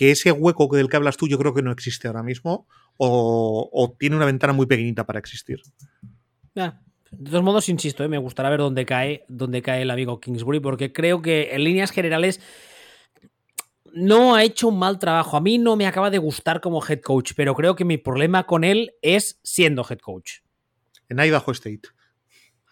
[0.00, 2.66] Que ese hueco del que hablas tú, yo creo que no existe ahora mismo.
[2.96, 5.60] O, o tiene una ventana muy pequeñita para existir.
[6.54, 6.80] Ya.
[7.10, 8.08] De todos modos, insisto, ¿eh?
[8.08, 11.90] me gustará ver dónde cae, dónde cae el amigo Kingsbury, porque creo que en líneas
[11.90, 12.40] generales
[13.92, 15.36] no ha hecho un mal trabajo.
[15.36, 18.46] A mí no me acaba de gustar como head coach, pero creo que mi problema
[18.46, 20.38] con él es siendo head coach.
[21.10, 21.90] En Idaho State.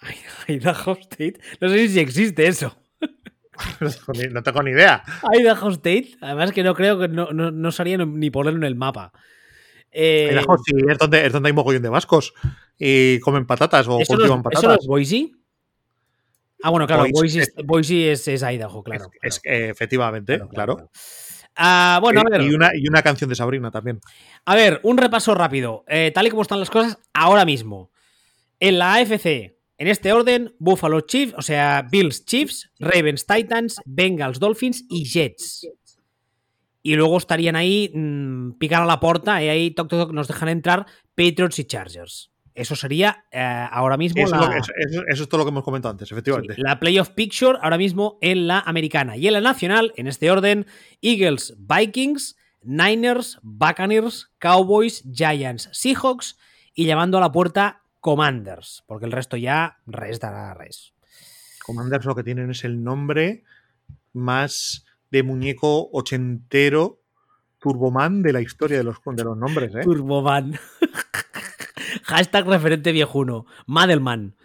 [0.48, 1.40] Idaho State.
[1.60, 2.74] No sé si existe eso.
[4.32, 5.02] No tengo ni- idea.
[5.38, 6.16] Idaho State.
[6.20, 9.12] Además que no creo que no, no, no sabría ni ponerlo en el mapa.
[9.90, 12.34] Eh, Idaho sí, es donde, es donde hay mogollón de vascos.
[12.78, 14.78] Y comen patatas o ¿eso, no cultivan es, ¿Eso no patatas.
[14.82, 15.32] es Boise?
[16.62, 19.10] Ah, bueno, claro, Boise Boise, es- es, Boise es, es Idaho, claro.
[19.22, 19.58] Es- claro.
[19.58, 20.90] eh, efectivamente, claro.
[21.56, 22.42] Ah, bueno, a Y- ver.
[22.42, 24.00] y, una, y una canción de Sabrina también.
[24.44, 25.84] A ver, un repaso rápido.
[25.88, 27.90] Eh, tal y como están las cosas ahora mismo.
[28.60, 34.40] En la AFC, en este orden, Buffalo Chiefs, o sea, Bills Chiefs, Ravens Titans, Bengals
[34.40, 35.68] Dolphins y Jets.
[36.82, 40.26] Y luego estarían ahí, mmm, picar a la puerta y ahí toc, toc, toc, nos
[40.26, 42.32] dejan entrar Patriots y Chargers.
[42.54, 44.68] Eso sería eh, ahora mismo Eso, la, es
[45.08, 46.56] eso es todo lo que hemos comentado antes, efectivamente.
[46.56, 49.16] Sí, la playoff picture ahora mismo en la americana.
[49.16, 50.66] Y en la nacional, en este orden,
[51.00, 56.36] Eagles, Vikings, Niners, Buccaneers, Cowboys, Giants, Seahawks
[56.74, 60.94] y llamando a la puerta Commanders, porque el resto ya res dará res.
[61.64, 63.44] Commanders lo que tienen es el nombre
[64.12, 67.00] más de muñeco ochentero
[67.58, 69.80] Turboman de la historia de los, de los nombres, ¿eh?
[69.82, 70.58] Turboman.
[72.04, 73.46] Hashtag referente viejuno.
[73.66, 74.36] Madelman.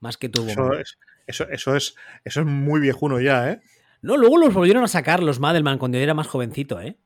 [0.00, 0.80] Más que Eso Turboman.
[0.80, 1.94] es, eso, eso, es,
[2.24, 3.62] eso es muy viejuno ya, ¿eh?
[4.02, 6.98] No, luego los volvieron a sacar los Madelman cuando yo era más jovencito, ¿eh?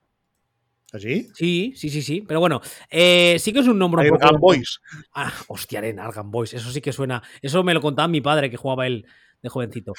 [0.92, 1.28] ¿Así?
[1.34, 2.24] Sí, sí, sí, sí.
[2.26, 2.60] Pero bueno,
[2.90, 4.24] eh, sí que es un nombre poco.
[4.24, 4.80] Argan Boys.
[5.12, 6.54] Ah, hostia, Arena, Argan Boys.
[6.54, 7.22] Eso sí que suena.
[7.42, 9.06] Eso me lo contaba mi padre que jugaba él
[9.42, 9.92] de jovencito.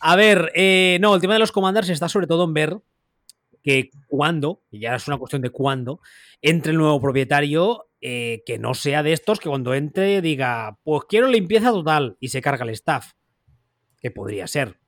[0.00, 2.78] A ver, eh, no, el tema de los commanders está sobre todo en ver
[3.62, 6.00] que cuando, y ya es una cuestión de cuándo,
[6.40, 11.02] entre el nuevo propietario eh, que no sea de estos que cuando entre diga, pues
[11.08, 13.12] quiero limpieza total y se carga el staff.
[14.00, 14.78] Que podría ser.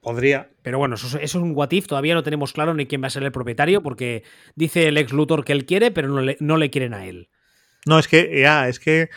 [0.00, 0.50] Podría.
[0.62, 1.86] Pero bueno, eso, eso es un what if.
[1.86, 4.24] Todavía no tenemos claro ni quién va a ser el propietario porque
[4.56, 7.28] dice el ex Luthor que él quiere, pero no le, no le quieren a él.
[7.86, 9.10] No, es que, ya, es que eh,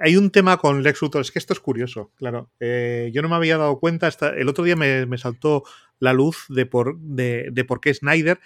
[0.00, 2.50] hay un tema con Lex Luthor, es que esto es curioso, claro.
[2.60, 5.64] Eh, yo no me había dado cuenta, hasta el otro día me, me saltó
[5.98, 8.38] la luz de por, de, de por qué Snyder.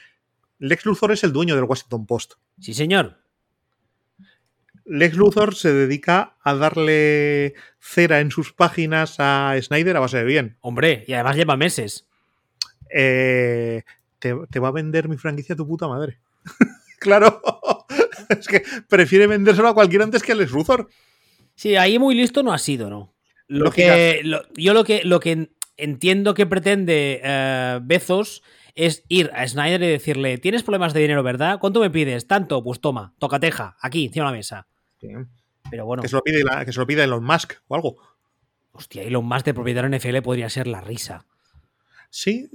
[0.59, 2.35] Lex Luthor es el dueño del Washington Post.
[2.61, 3.24] Sí, señor.
[4.87, 10.25] Lex Luthor se dedica a darle cera en sus páginas a Snyder a base de
[10.25, 10.57] bien.
[10.61, 12.07] Hombre, y además lleva meses.
[12.91, 13.83] Eh,
[14.19, 16.19] te, te, va a vender mi franquicia tu puta madre.
[16.99, 17.41] claro.
[18.29, 20.89] es que prefiere vendérselo a cualquiera antes que a Lex Luthor.
[21.55, 23.15] Sí, ahí muy listo no ha sido, ¿no?
[23.47, 28.43] Lo que, lo, yo lo que, lo que entiendo que pretende uh, Bezos
[28.75, 31.59] es ir a Snyder y decirle, tienes problemas de dinero, ¿verdad?
[31.61, 32.27] ¿Cuánto me pides?
[32.27, 34.67] Tanto, pues toma, tocateja, aquí, encima de la mesa.
[35.05, 35.15] Sí.
[35.71, 36.03] Pero bueno.
[36.03, 37.97] Que se, lo pide la, que se lo pida Elon Musk o algo.
[38.73, 41.27] Hostia, Elon Musk de propietario NFL podría ser la risa.
[42.11, 42.51] Sí,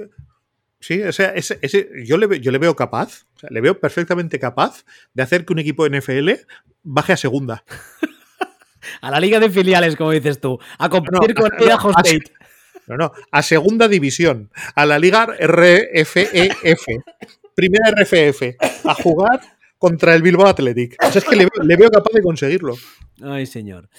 [0.80, 3.80] sí, o sea, ese, ese, yo, le, yo le veo capaz, o sea, le veo
[3.80, 6.30] perfectamente capaz de hacer que un equipo NFL
[6.84, 7.64] baje a segunda.
[9.02, 12.34] a la liga de filiales, como dices tú, a competir no, con Idaho no, State.
[12.88, 16.88] No, no, a segunda división, a la liga RFEF,
[17.54, 20.96] primera RFF, a jugar contra el Bilbao Athletic.
[21.02, 22.76] O sea, es que le, le, veo capaz de conseguirlo.
[23.24, 23.90] Ay, señor.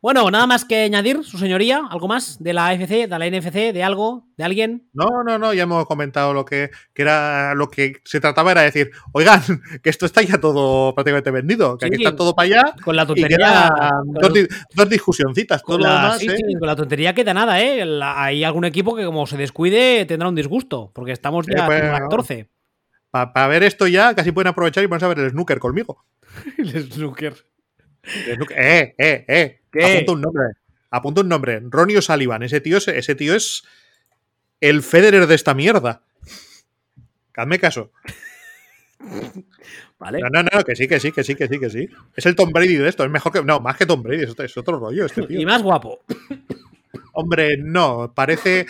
[0.00, 3.72] Bueno, nada más que añadir, su señoría, algo más de la AFC, de la NFC,
[3.72, 4.88] de algo, de alguien.
[4.92, 8.60] No, no, no, ya hemos comentado lo que, que era lo que se trataba era
[8.60, 9.40] decir, oigan,
[9.82, 12.74] que esto está ya todo prácticamente vendido, que sí, aquí está todo para allá.
[12.84, 13.72] Con la tontería.
[14.04, 16.18] Dos, la, dos, discusioncitas, todo la, lo demás.
[16.18, 16.36] Sí, ¿eh?
[16.36, 17.86] sí, con la tontería queda nada, ¿eh?
[17.86, 21.66] La, hay algún equipo que como se descuide tendrá un disgusto, porque estamos ya Eh,
[21.66, 22.48] pues, en la 14.
[23.12, 26.02] Para pa ver esto ya, casi pueden aprovechar y van a ver el snooker conmigo.
[26.58, 27.34] el snooker.
[28.02, 28.58] El snooker.
[28.58, 29.60] Eh, eh, eh.
[29.70, 29.84] ¿Qué?
[29.84, 30.44] Apunta un nombre.
[30.90, 31.60] Apunta un nombre.
[31.62, 32.42] Ronnie O'Sullivan.
[32.42, 33.64] Ese tío, ese tío es
[34.62, 36.04] el Federer de esta mierda.
[37.36, 37.92] Hazme caso.
[39.98, 40.20] Vale.
[40.20, 41.88] No, no, no, que sí, que sí, que sí, que sí, que sí.
[42.16, 43.04] Es el Tom Brady de esto.
[43.04, 43.44] Es mejor que.
[43.44, 44.22] No, más que Tom Brady.
[44.22, 45.38] Es otro, es otro rollo este tío.
[45.38, 46.00] Y más guapo.
[47.12, 48.14] Hombre, no.
[48.14, 48.64] Parece.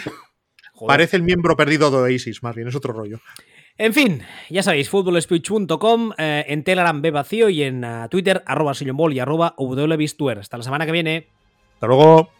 [0.72, 0.88] Joder.
[0.88, 3.20] Parece el miembro perdido de Oasis, más bien, es otro rollo.
[3.82, 8.74] En fin, ya sabéis, futbolspeech.com, eh, en Telegram B vacío y en uh, Twitter, arroba
[8.74, 9.56] sillonball y arroba.
[10.38, 11.26] Hasta la semana que viene.
[11.74, 12.30] Hasta luego.